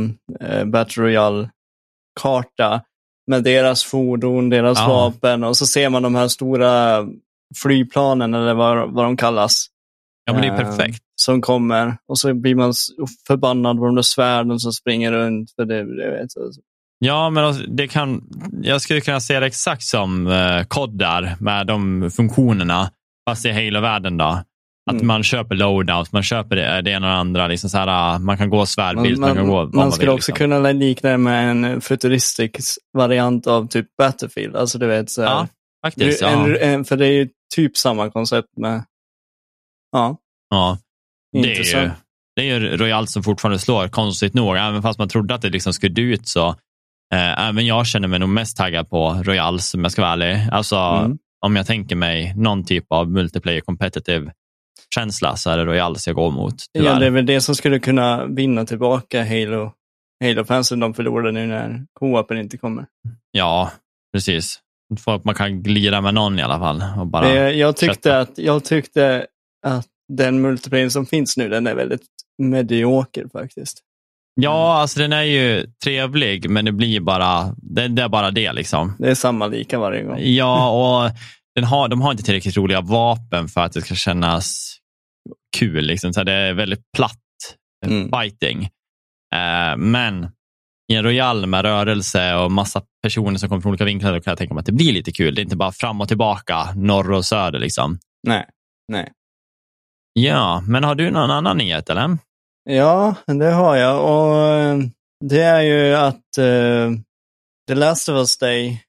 [0.40, 2.82] eh, Battle Royale-karta
[3.26, 4.88] med deras fordon, deras Ja.
[4.88, 7.06] vapen och så ser man de här stora
[7.62, 9.66] flygplanen eller vad, vad de kallas.
[10.28, 11.02] Ja, men det är eh, perfekt.
[11.16, 12.72] Som kommer och så blir man
[13.26, 15.50] förbannad på de där svärden som springer runt.
[15.56, 16.44] För det, det vet, jag.
[16.98, 18.22] Ja, men alltså, det kan,
[18.62, 22.90] jag skulle kunna se det exakt som uh, koddar med de funktionerna,
[23.30, 24.16] fast i Halo-världen.
[24.16, 24.24] då.
[24.90, 25.06] Att Mm.
[25.06, 27.46] man köper loadout, man köper det, det ena och det andra.
[27.46, 30.10] Liksom så här, uh, man kan gå svärdbild, man, man, kan gå man, man skulle
[30.10, 30.14] vill.
[30.18, 30.50] också liksom.
[30.50, 34.56] kunna likna det med en futuristisk variant av typ Battlefield.
[34.56, 35.46] Alltså du vet, så här, Ja,
[35.86, 36.20] faktiskt.
[36.22, 36.28] Ja.
[36.28, 38.82] en, en, för det är ju typ samma koncept med...
[39.92, 40.16] Ja,
[40.50, 40.78] ja.
[41.32, 41.90] Det är, ju,
[42.36, 44.56] det är ju Royal som fortfarande slår, konstigt nog.
[44.56, 46.48] Även fast man trodde att det liksom skulle ut så.
[47.14, 50.48] Eh, även jag känner mig nog mest taggad på Royal, om jag ska vara ärlig.
[50.52, 51.18] Alltså, Mm.
[51.46, 54.32] om jag tänker mig någon typ av multiplayer competitive
[54.94, 56.54] känsla så är det Royal jag går mot.
[56.72, 59.72] Ja, det är väl det som skulle kunna vinna tillbaka Halo.
[60.24, 62.86] Halo-fansen de förlorar nu när co-open inte kommer.
[63.30, 63.70] Ja,
[64.12, 64.60] precis.
[65.00, 66.84] Folk man kan glida med någon i alla fall.
[66.98, 67.92] Och bara, jag, kötta.
[67.92, 69.26] tyckte att, jag tyckte
[69.66, 72.02] att den multiplayer som finns nu, den är väldigt
[72.42, 73.78] medioker faktiskt.
[74.40, 78.52] Ja, alltså den är ju trevlig, men det blir bara det, det är bara det.
[78.52, 78.96] liksom.
[78.98, 80.16] Det är samma lika varje gång.
[80.20, 80.70] Ja,
[81.04, 81.10] och
[81.54, 84.76] den har, de har inte tillräckligt roliga vapen för att det ska kännas
[85.56, 85.84] kul.
[85.84, 86.12] Liksom.
[86.12, 87.18] Så det är väldigt platt
[87.86, 88.10] Mm.
[88.10, 88.62] fighting.
[89.34, 90.28] Eh, men
[90.92, 94.30] i en Royal med rörelse och massa personer som kommer från olika vinklar, då kan
[94.30, 95.34] jag tänka mig att det blir lite kul.
[95.34, 97.58] Det är inte bara fram och tillbaka, norr och söder.
[97.58, 97.98] Liksom.
[98.28, 98.46] Nej,
[98.92, 99.12] nej.
[100.22, 102.18] Ja, men har du någon annan nyhet eller?
[102.64, 104.04] Ja, det har jag.
[104.04, 104.78] Och eh,
[105.24, 106.92] det är ju att uh,
[107.68, 108.82] The Last of Us Day,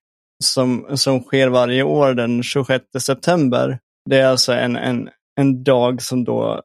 [0.44, 5.10] som, som sker varje år den 26 september, det är alltså en, en,
[5.40, 6.62] en dag som då,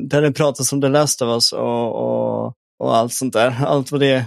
[0.00, 3.64] där det pratas om The Last of Us och, och, och allt sånt där.
[3.64, 4.24] Allt vad det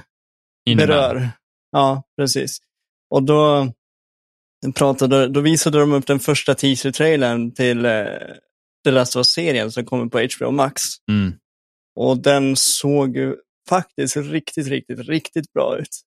[0.66, 0.88] Innebär.
[0.88, 1.30] berör.
[1.72, 2.58] Ja, precis.
[3.10, 3.72] Och då,
[4.76, 8.06] pratade, då visade de upp den första teaser-trailern till uh,
[8.86, 10.82] The Last of Us-serien som kommer på HBO Max.
[11.12, 11.34] Mm.
[12.00, 13.36] Och den såg ju
[13.70, 16.02] faktiskt riktigt, riktigt, riktigt bra ut.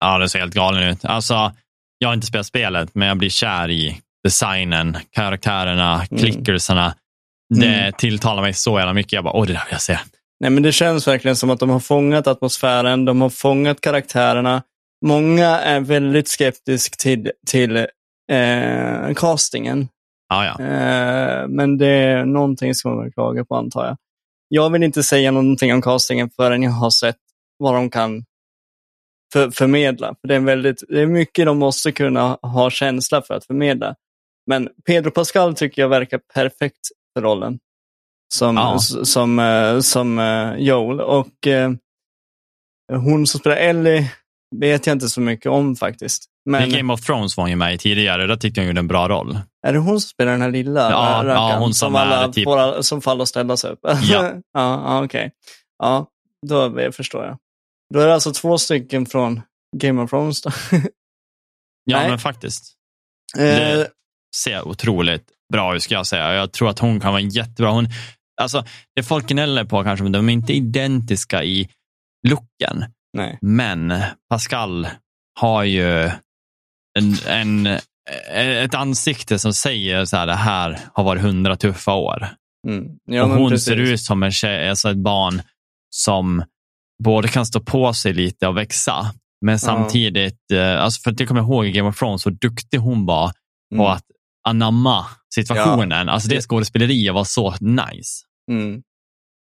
[0.00, 1.04] Ja, det ser helt galen ut.
[1.04, 1.52] Alltså,
[1.98, 6.22] jag har inte spelat spelet, men jag blir kär i designen, karaktärerna, Mm.
[6.22, 6.94] klickersarna.
[7.54, 9.12] Det tilltalar mig så jävla mycket.
[9.12, 9.98] Jag bara, åh, det där vill jag se.
[10.40, 14.62] Nej, men det känns verkligen som att de har fångat atmosfären, de har fångat karaktärerna.
[15.06, 17.76] Många är väldigt skeptiska till, till
[18.32, 19.88] eh, castingen.
[20.28, 20.64] Ja, ja.
[20.64, 23.96] Eh, men det är någonting som man vill klaga på antar jag.
[24.48, 27.16] Jag vill inte säga någonting om castingen förrän jag har sett
[27.58, 28.24] vad de kan
[29.32, 30.14] för, förmedla.
[30.20, 33.94] För det, är väldigt, det är mycket de måste kunna ha känsla för att förmedla.
[34.46, 37.58] Men Pedro Pascal tycker jag verkar perfekt för rollen.
[38.34, 41.00] Som, s- som, eh, som eh, Joel.
[41.00, 41.70] Och eh,
[42.92, 44.10] hon som spelar Ellie
[44.56, 46.24] vet jag inte så mycket om faktiskt.
[46.50, 48.26] Men I Game of Thrones var hon ju med i tidigare.
[48.26, 49.38] Där tyckte hon gjorde en bra roll.
[49.66, 52.32] Är det hon som spelar den här lilla Ja, äh, ja, hon som alla är
[52.32, 53.80] typ- får som faller och ställa sig upp?
[54.02, 54.32] Ja.
[54.52, 55.30] ja, okej.
[55.78, 56.06] Ja,
[56.46, 57.38] då förstår jag.
[57.94, 59.42] Då är det alltså två stycken från
[59.76, 60.50] Game of Thrones då.
[61.86, 62.08] Ja, Nej.
[62.10, 62.74] men faktiskt.
[63.38, 63.88] Eh, Det
[64.36, 66.34] ser otroligt bra ut, ska jag säga.
[66.34, 67.70] Jag tror att hon kan vara jättebra.
[67.70, 67.88] Hon,
[68.40, 68.64] alltså,
[68.96, 71.68] det folk gnäller på kanske, men de är inte identiska i
[72.28, 72.84] looken.
[73.16, 73.38] nej.
[73.42, 73.94] Men
[74.30, 74.88] Pascal
[75.40, 76.10] har ju
[76.98, 77.78] en, en,
[78.32, 82.28] ett ansikte som säger så här, det här har varit hundra tuffa år.
[82.68, 82.88] Mm.
[83.04, 83.64] Ja, och hon precis.
[83.66, 85.42] ser ut som en tjej, alltså ett barn
[85.90, 86.44] som
[87.04, 91.28] både kan stå på sig lite och växa, men samtidigt, eh, alltså för att jag
[91.28, 93.28] kommer ihåg i Game of Thrones, så duktig hon var
[93.74, 93.86] på Mm.
[93.86, 94.04] att
[94.48, 96.08] anamma situationen.
[96.08, 98.24] Alltså det skådespeleriet var så nice.
[98.50, 98.82] Mm.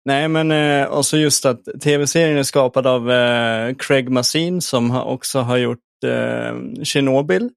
[0.05, 5.03] Nej, men eh, också just att tv-serien är skapad av eh, Craig Mazin som har,
[5.03, 7.49] också har gjort eh, Chernobyl.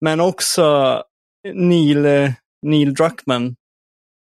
[0.00, 1.02] Men också
[1.54, 2.30] Neil, eh,
[2.66, 3.56] Neil Druckmann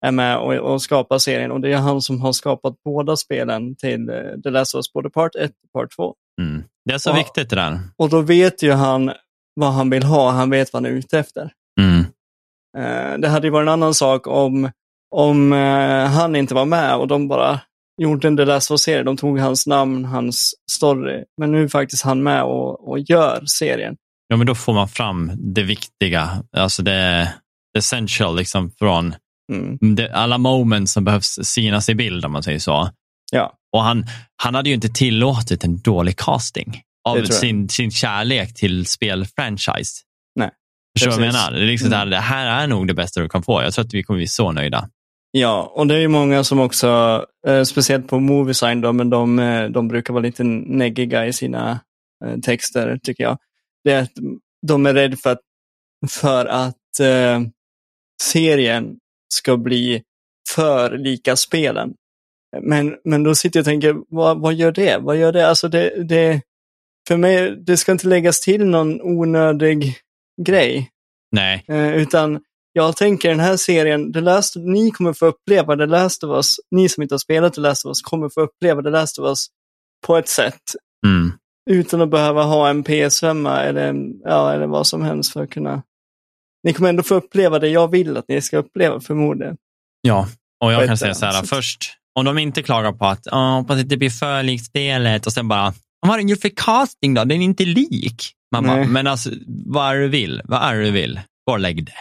[0.07, 3.77] är med och, och skapar serien och det är han som har skapat båda spelen
[3.77, 6.15] till eh, The Last of Us, både Part 1 och Part 2.
[6.41, 6.63] Mm.
[6.85, 7.15] Det är så Ja.
[7.15, 7.79] viktigt det där.
[7.97, 9.13] Och då vet ju han
[9.55, 11.53] vad han vill ha, han vet vad han är ute efter.
[11.81, 12.01] Mm.
[12.79, 14.71] Eh, det hade ju varit en annan sak om,
[15.15, 15.53] om
[16.13, 17.61] han inte var med och de bara
[18.03, 19.03] gjorde en The Last of Us-serie.
[19.03, 21.25] De tog hans namn, hans story.
[21.41, 23.97] Men nu är faktiskt han med och, och gör serien.
[24.29, 27.33] Ja, men då får man fram det viktiga, alltså det,
[27.79, 29.15] essential liksom från
[29.53, 29.95] Mm.
[29.97, 32.91] det, alla moments som behövs synas i bild om man säger så.
[33.33, 33.53] Ja.
[33.73, 34.07] Och han,
[34.43, 40.03] han hade ju inte tillåtit en dålig casting av sin, sin kärlek till spelfranchise.
[40.35, 40.51] Nej,
[40.99, 41.51] Förstår du vad jag menar?
[41.51, 42.11] Det är, liksom Mm.
[42.11, 43.63] det här är nog det bästa du kan få.
[43.63, 44.89] Jag tror att vi kommer bli så nöjda.
[45.31, 49.39] Ja, och det är ju många som också, eh, speciellt på Moviesign, då, men de,
[49.39, 51.81] eh, de brukar vara lite neggiga i sina
[52.25, 53.39] eh, texter, tycker jag.
[53.89, 54.13] Det är att
[54.67, 55.41] de är rädda för att,
[56.11, 57.41] för att eh,
[58.23, 58.99] serien
[59.35, 60.03] ska bli
[60.55, 61.95] för lika spelen.
[62.63, 64.99] Men, men då sitter jag och tänker, vad, vad gör det?
[64.99, 65.49] Vad gör det?
[65.49, 66.43] Alltså det, det?
[67.09, 69.97] För mig, det ska inte läggas till någon onödig
[70.43, 70.91] grej.
[71.33, 72.41] Nej, Eh, utan
[72.73, 76.57] jag tänker den här serien, The Last, ni kommer få uppleva The Last of Us,
[76.71, 79.29] ni som inte har spelat The Last of Us kommer få uppleva The Last of
[79.29, 79.47] Us
[80.07, 80.63] på ett sätt.
[81.69, 83.95] Utan att behöva ha en PS5 eller,
[84.25, 85.83] ja, eller vad som helst för att kunna...
[86.65, 89.57] Ni kommer ändå få uppleva det jag vill att ni ska uppleva förmodligen.
[90.03, 90.29] ja.
[90.65, 91.85] Och jag kan säga så här, först,
[92.19, 95.33] om de inte klagar på att, oh, hoppas att det blir för likt spelet och
[95.33, 97.25] sen bara, vad har den gjort för casting då?
[97.25, 98.33] Den är inte lik.
[98.53, 98.87] Bara, Nej.
[98.87, 99.31] men alltså,
[99.67, 100.43] vad är du vill?
[100.45, 101.21] Vad är du vill?
[101.47, 101.93] Gå och lägg det.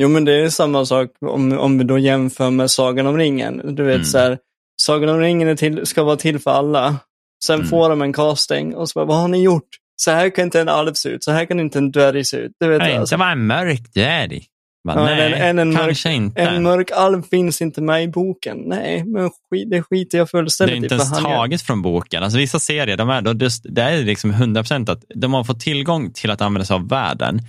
[0.00, 3.74] Jo, men det är samma sak om, om vi då jämför med Sagan om ringen.
[3.76, 4.04] Du vet, Mm.
[4.04, 4.38] så här,
[4.82, 6.96] Sagan om ringen till, ska vara till för alla.
[7.44, 7.68] Sen Mm.
[7.68, 9.68] får de en casting och så bara, vad har ni gjort?
[9.96, 12.36] Så här kan inte en alv se ut, så här kan inte en dvärg se
[12.36, 12.52] ut.
[12.60, 13.14] Du vet, Det alltså.
[13.14, 14.44] inte vara en mörk dvärg.
[14.88, 16.40] Bara, Ja, Nej, en- en- en kanske mörk- inte.
[16.42, 18.58] En mörk alv finns inte med i boken.
[18.66, 20.88] Nej, men skit, det skiter jag det är fullständigt inte i.
[20.88, 22.22] för ens han gör- taget från boken.
[22.22, 26.12] Alltså, vissa serier, de är, just, det är liksom 100% att de har fått tillgång
[26.12, 27.40] till att använda sig av världen.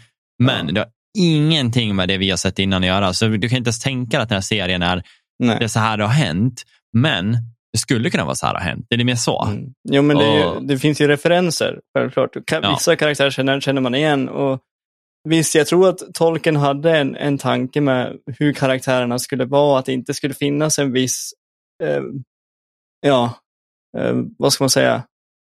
[0.43, 0.73] Men Ja.
[0.73, 3.13] det har ingenting med det vi har sett innan att göra.
[3.13, 4.95] Så du kan inte ens tänka att den här serien är,
[5.39, 5.69] det är Nej.
[5.69, 6.63] så här det har hänt.
[6.93, 7.37] Men
[7.73, 8.85] det skulle kunna vara så här det har hänt.
[8.89, 9.43] Det är mer så.
[9.45, 9.73] Mm.
[9.89, 12.35] Jo, men det, är ju, Och- det finns ju referenser, självklart.
[12.35, 12.69] Ka- Ja.
[12.69, 14.29] Vissa karaktärer känner, känner man igen.
[14.29, 14.59] Och
[15.29, 19.85] visst, jag tror att tolken hade en, en tanke med hur karaktärerna skulle vara, att
[19.85, 21.33] det inte skulle finnas en viss
[21.83, 22.01] eh,
[23.07, 23.33] ja,
[23.97, 25.03] eh, vad ska man säga?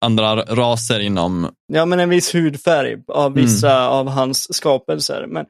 [0.05, 1.51] Andra raser inom...
[1.73, 5.25] Ja, men en viss hudfärg av vissa av hans skapelser.
[5.27, 5.45] Men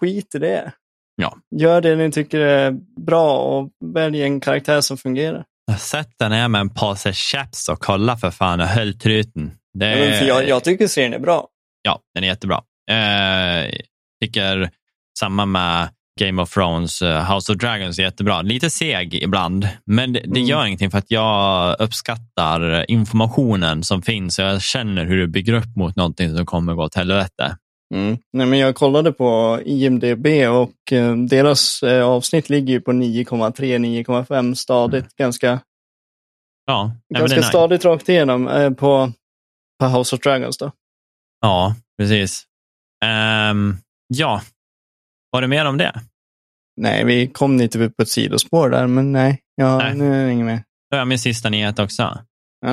[0.00, 0.72] skit i det.
[1.16, 1.36] Ja.
[1.56, 5.44] Gör det ni tycker är bra och välj en karaktär som fungerar.
[5.78, 9.52] Sätt dig ner med en påse chaps och kolla för fan och höll truten.
[9.78, 11.48] Det för jag, jag tycker serien är bra.
[11.82, 12.62] Ja, den är jättebra.
[12.90, 13.70] Eh,
[14.24, 14.70] tycker
[15.18, 15.88] samma med
[16.20, 18.42] Game of Thrones, eh, House of Dragons är jättebra.
[18.42, 20.44] Lite seg ibland, men det, det Mm.
[20.44, 25.52] gör ingenting för att jag uppskattar informationen som finns och jag känner hur det bygger
[25.52, 27.56] upp mot någonting som kommer gå åt helvete.
[27.94, 28.18] Mm.
[28.32, 34.54] Nej, men jag kollade på IMDB och eh, deras eh, avsnitt ligger ju på 9,3-9,5
[34.54, 35.16] stadigt.
[35.16, 35.60] Ganska,
[36.66, 39.12] Ja, nej, ganska är stadigt rakt igenom eh, på,
[39.80, 40.58] på House of Dragons.
[40.58, 40.72] Då.
[41.40, 42.44] Ja, precis.
[43.04, 43.76] Ehm,
[44.06, 44.42] ja,
[45.30, 46.00] var det mer om det?
[46.76, 49.94] Nej, vi kom lite på ett sidospår där, men nej, ja, Nej.
[49.94, 50.62] nu är det inget mer.
[50.90, 52.18] Då har jag min sista nyhet också.
[52.60, 52.72] Ja.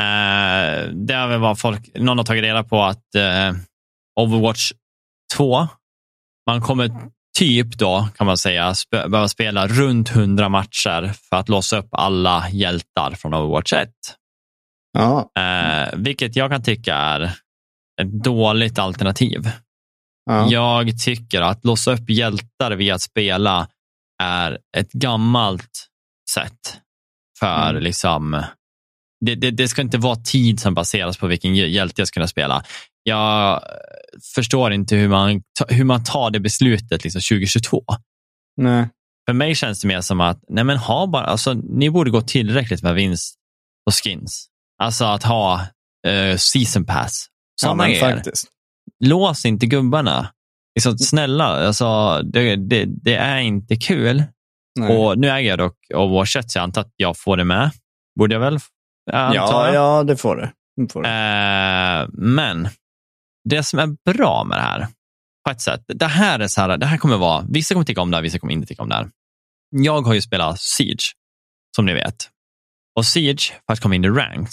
[0.00, 3.52] Eh, det har väl varit folk, någon har tagit reda på att eh,
[4.20, 4.72] Overwatch
[5.34, 5.68] 2,
[6.46, 6.90] man kommer
[7.38, 11.88] typ då kan man säga sp- behöva spela runt 100 matcher för att låsa upp
[11.92, 13.90] alla hjältar från Overwatch 1.
[14.98, 17.20] Ja, Eh, vilket jag kan tycka är
[18.02, 19.50] ett dåligt alternativ.
[20.30, 20.48] ja.
[20.50, 23.68] Jag tycker att låsa upp hjältar via att spela
[24.22, 25.86] är ett gammalt
[26.34, 26.80] sätt
[27.38, 27.82] för Mm.
[27.82, 28.42] liksom
[29.20, 32.28] det, det, det ska inte vara tid som baseras på vilken hjälte jag ska kunna
[32.28, 32.64] spela.
[33.02, 33.62] Jag
[34.34, 37.84] förstår inte hur man, hur man tar det beslutet liksom 2022.
[38.56, 38.88] Nej.
[39.26, 42.20] För mig känns det mer som att nej men ha bara, alltså, ni borde gå
[42.20, 43.36] tillräckligt med vinst
[43.86, 44.48] på skins.
[44.82, 45.60] Alltså att ha
[46.06, 47.26] eh, season pass.
[47.62, 48.48] Ja, men er faktiskt.
[49.04, 50.32] lås inte gubbarna.
[50.74, 54.24] Liksom, snälla, alltså, det, det, det är inte kul.
[54.78, 54.96] Nej.
[54.96, 57.70] Och Nu äger jag dock Overwatch 1, så jag antar att jag får det med.
[58.18, 58.58] Borde jag väl?
[59.12, 60.50] Antar ja, ja, det får du.
[60.76, 61.08] Det får du.
[61.08, 62.68] Eh, men
[63.48, 64.86] det som är bra med det här,
[65.44, 68.00] på ett sätt, det här är så här, det här kommer vara, vissa kommer tycka
[68.00, 69.10] om det här, vissa kommer inte tycka om det här.
[69.70, 71.12] Jag har ju spelat Siege,
[71.76, 72.30] som ni vet.
[72.96, 74.52] Och Siege, för att komma in i ranked,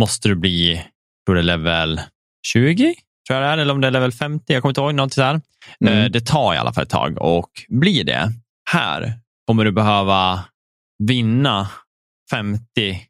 [0.00, 0.84] måste du bli,
[1.26, 2.00] tror det level
[2.46, 2.94] 20,
[3.28, 5.12] tror jag det är, eller om det är level 50, jag kommer inte ihåg, något
[5.12, 5.40] sådär.
[5.80, 5.94] Mm.
[5.94, 8.32] Eh, Det tar i alla fall ett tag och blir det,
[8.70, 9.12] här
[9.46, 10.44] kommer du behöva
[10.98, 11.68] vinna
[12.30, 13.00] 50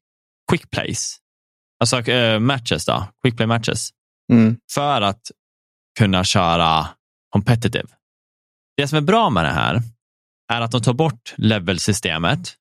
[0.51, 1.19] quick plays.
[1.81, 3.91] Alltså eh, matches då, quick play matches.
[4.33, 4.57] Mm.
[4.75, 5.31] För att
[5.99, 6.87] kunna köra
[7.31, 7.89] competitive.
[8.77, 9.83] Det som är bra med det här
[10.53, 12.55] är att de tar bort levelsystemet.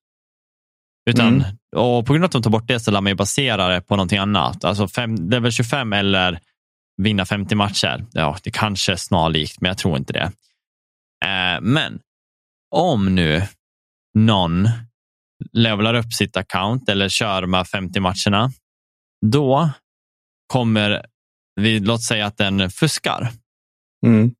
[1.10, 1.42] Utan, Mm.
[1.76, 3.80] och på grund av att de tar bort det så lär man ju basera det
[3.80, 4.64] på någonting annat.
[4.64, 6.40] Alltså fem, level 25 eller
[7.02, 8.06] vinna 50 matcher.
[8.12, 10.32] Ja, det kanske är snarlikt, men jag tror inte det.
[11.24, 12.00] Eh, men
[12.74, 13.42] om nu
[14.14, 14.68] någon
[15.52, 18.50] levlar upp sitt account eller kör de här 50 matcherna,
[19.26, 19.70] då
[20.46, 21.06] kommer
[21.60, 23.30] vi, låt säga att den fuskar,
[24.06, 24.30] Mm.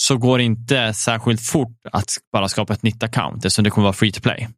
[0.00, 3.82] så går det inte särskilt fort att bara skapa ett nytt account eftersom det kommer
[3.84, 4.48] vara free to play.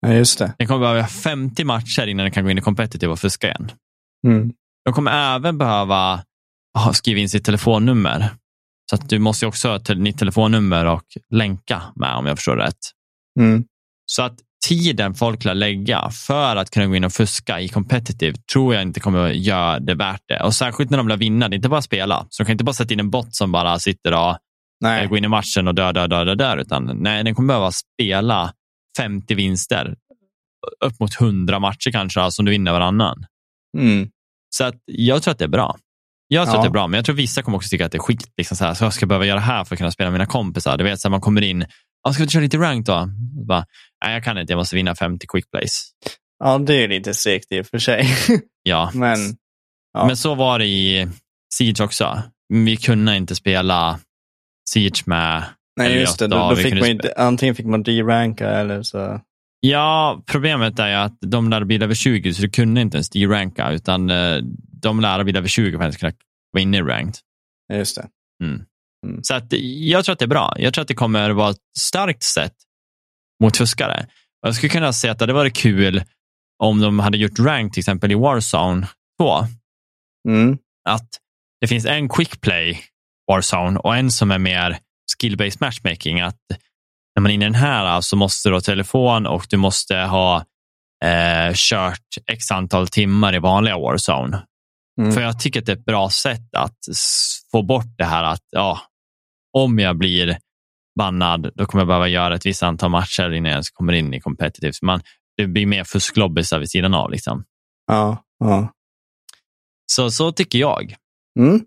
[0.00, 0.54] Ja, just det.
[0.58, 3.72] Den kommer behöva 50 matcher innan den kan gå in i competitive och fuska igen.
[4.26, 4.52] Mm.
[4.84, 6.24] De kommer även behöva
[6.92, 8.28] skriva in sitt telefonnummer.
[8.90, 12.56] Så att du måste också ha ett nytt telefonnummer och länka med om jag förstår
[12.56, 12.78] rätt.
[13.40, 13.64] Mm.
[14.06, 14.38] Så att
[14.68, 18.82] tiden folk lär lägga för att kunna gå in och fuska i competitive tror jag
[18.82, 20.40] inte kommer att göra det värt det.
[20.40, 22.26] Och särskilt när de vill vinna, det är inte bara spela.
[22.30, 24.36] Så de kan inte bara sätta in en bot som bara sitter och eh,
[24.80, 25.06] Nej.
[25.06, 27.72] gå in i matchen och dö, dö, dö, dö, dö utan nej, den kommer behöva
[27.72, 28.52] spela
[28.98, 29.94] 50 vinster.
[30.84, 33.26] Upp mot 100 matcher kanske, alltså om du vinner varannan.
[33.78, 34.08] Mm.
[34.56, 35.76] Så att jag tror att det är bra.
[36.28, 36.60] Jag tror Ja.
[36.60, 38.28] att det är bra, men jag tror vissa kommer också tycka att det är skit.
[38.36, 40.12] Liksom så, här, så jag ska behöva göra det här för att kunna spela med
[40.20, 40.76] mina kompisar.
[40.76, 41.64] Du vet, så här, man kommer in,
[42.12, 43.08] ska vi köra lite rank då?
[43.46, 43.64] Bara,
[44.04, 45.90] Nej, jag kan inte, jag måste vinna 50 quick plays.
[46.38, 48.06] Ja, det är lite segt i och för sig.
[48.66, 49.18] Ja, Men
[49.92, 50.06] ja.
[50.06, 51.08] men så var det i
[51.54, 52.22] Siege också.
[52.48, 53.98] Vi kunde inte spela
[54.70, 55.44] Siege med
[55.76, 56.26] Nej, just det.
[56.26, 59.20] Då, då fick man inte, antingen fick man D-ranka eller så.
[59.60, 63.10] Ja, problemet är ju att de lärde bli över 20, så du kunde inte ens
[63.10, 64.38] D-ranka, utan eh,
[64.82, 66.12] de lärde bli över 20 för att ens kunna
[66.52, 67.14] vara inne i ranked.
[67.72, 68.08] Just det.
[69.22, 70.54] Så att jag tror att det är bra.
[70.58, 72.54] Jag tror att det kommer vara ett starkt sätt
[73.42, 74.06] mot fuskare.
[74.42, 76.02] Jag skulle kunna säga att det hade varit kul
[76.58, 78.88] om de hade gjort rank till exempel i Warzone
[79.20, 79.46] 2.
[80.28, 80.58] Mm.
[80.88, 81.08] Att
[81.60, 82.80] det finns en quick play
[83.30, 84.78] Warzone och en som är mer
[85.16, 86.20] skill-based matchmaking.
[86.20, 86.40] Att
[87.16, 89.96] när man är inne i den här så måste du ha telefon och du måste
[89.96, 90.44] ha
[91.04, 94.42] eh, kört x antal timmar i vanliga Warzone.
[95.00, 95.12] Mm.
[95.12, 96.78] För jag tycker att det är ett bra sätt att
[97.50, 98.80] få bort det här att ja,
[99.56, 100.38] om jag blir
[100.98, 104.14] bannad, då kommer jag behöva göra ett visst antal matcher innan jag ens kommer in
[104.14, 104.72] i competitive.
[104.82, 105.00] Man,
[105.36, 107.10] det blir mer fusklobbisar vid sidan av.
[107.10, 107.44] Liksom.
[107.86, 108.72] Ja, ja.
[109.92, 110.94] Så, så tycker jag.
[111.38, 111.60] Mm.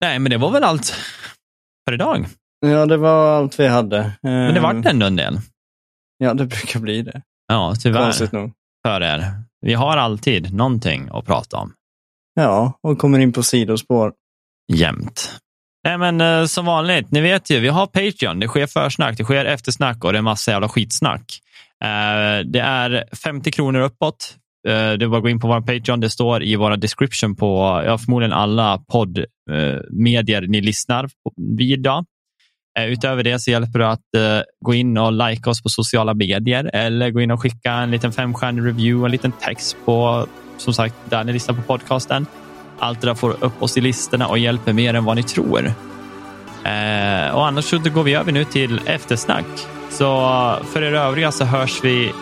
[0.00, 0.86] Nej, men det var väl allt
[1.88, 2.26] för idag.
[2.60, 4.12] Ja, det var allt vi hade.
[4.22, 5.38] Men det Eh, vart ändå en del.
[6.18, 7.22] Ja, det brukar bli det.
[7.46, 8.52] Ja, tyvärr Konstigt nog.
[8.86, 9.24] för er.
[9.60, 11.72] Vi har alltid någonting att prata om.
[12.34, 14.12] Ja, och kommer in på sidospår.
[14.72, 15.38] jämt.
[15.86, 18.40] Nej, men eh, som vanligt, ni vet ju, vi har Patreon.
[18.40, 21.40] Det sker försnack, det sker eftersnack och det är massa jävla skitsnack.
[21.84, 24.34] Eh, det är 50 kronor uppåt.
[24.68, 26.00] Eh, det är bara att gå in på vår Patreon.
[26.00, 31.08] Det står i våra description på ja, förmodligen alla poddmedier eh, ni lyssnar
[31.56, 31.82] vid.
[31.82, 32.04] Då.
[32.78, 36.14] Eh, utöver det så hjälper det att eh, gå in och like oss på sociala
[36.14, 40.26] medier eller gå in och skicka en liten femstjärnig review, en liten text på
[40.56, 42.26] som sagt där ni lyssnar på podcasten.
[42.78, 45.66] Allt det där får upp oss i listorna och hjälper mer än vad ni tror.
[46.64, 49.46] Eh, och annars så går vi över nu till eftersnack.
[49.90, 50.06] Så
[50.72, 52.12] för er övriga så hörs vi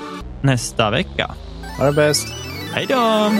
[0.40, 1.30] nästa vecka.
[1.78, 2.28] Ha det bäst.
[2.74, 3.30] Hej då!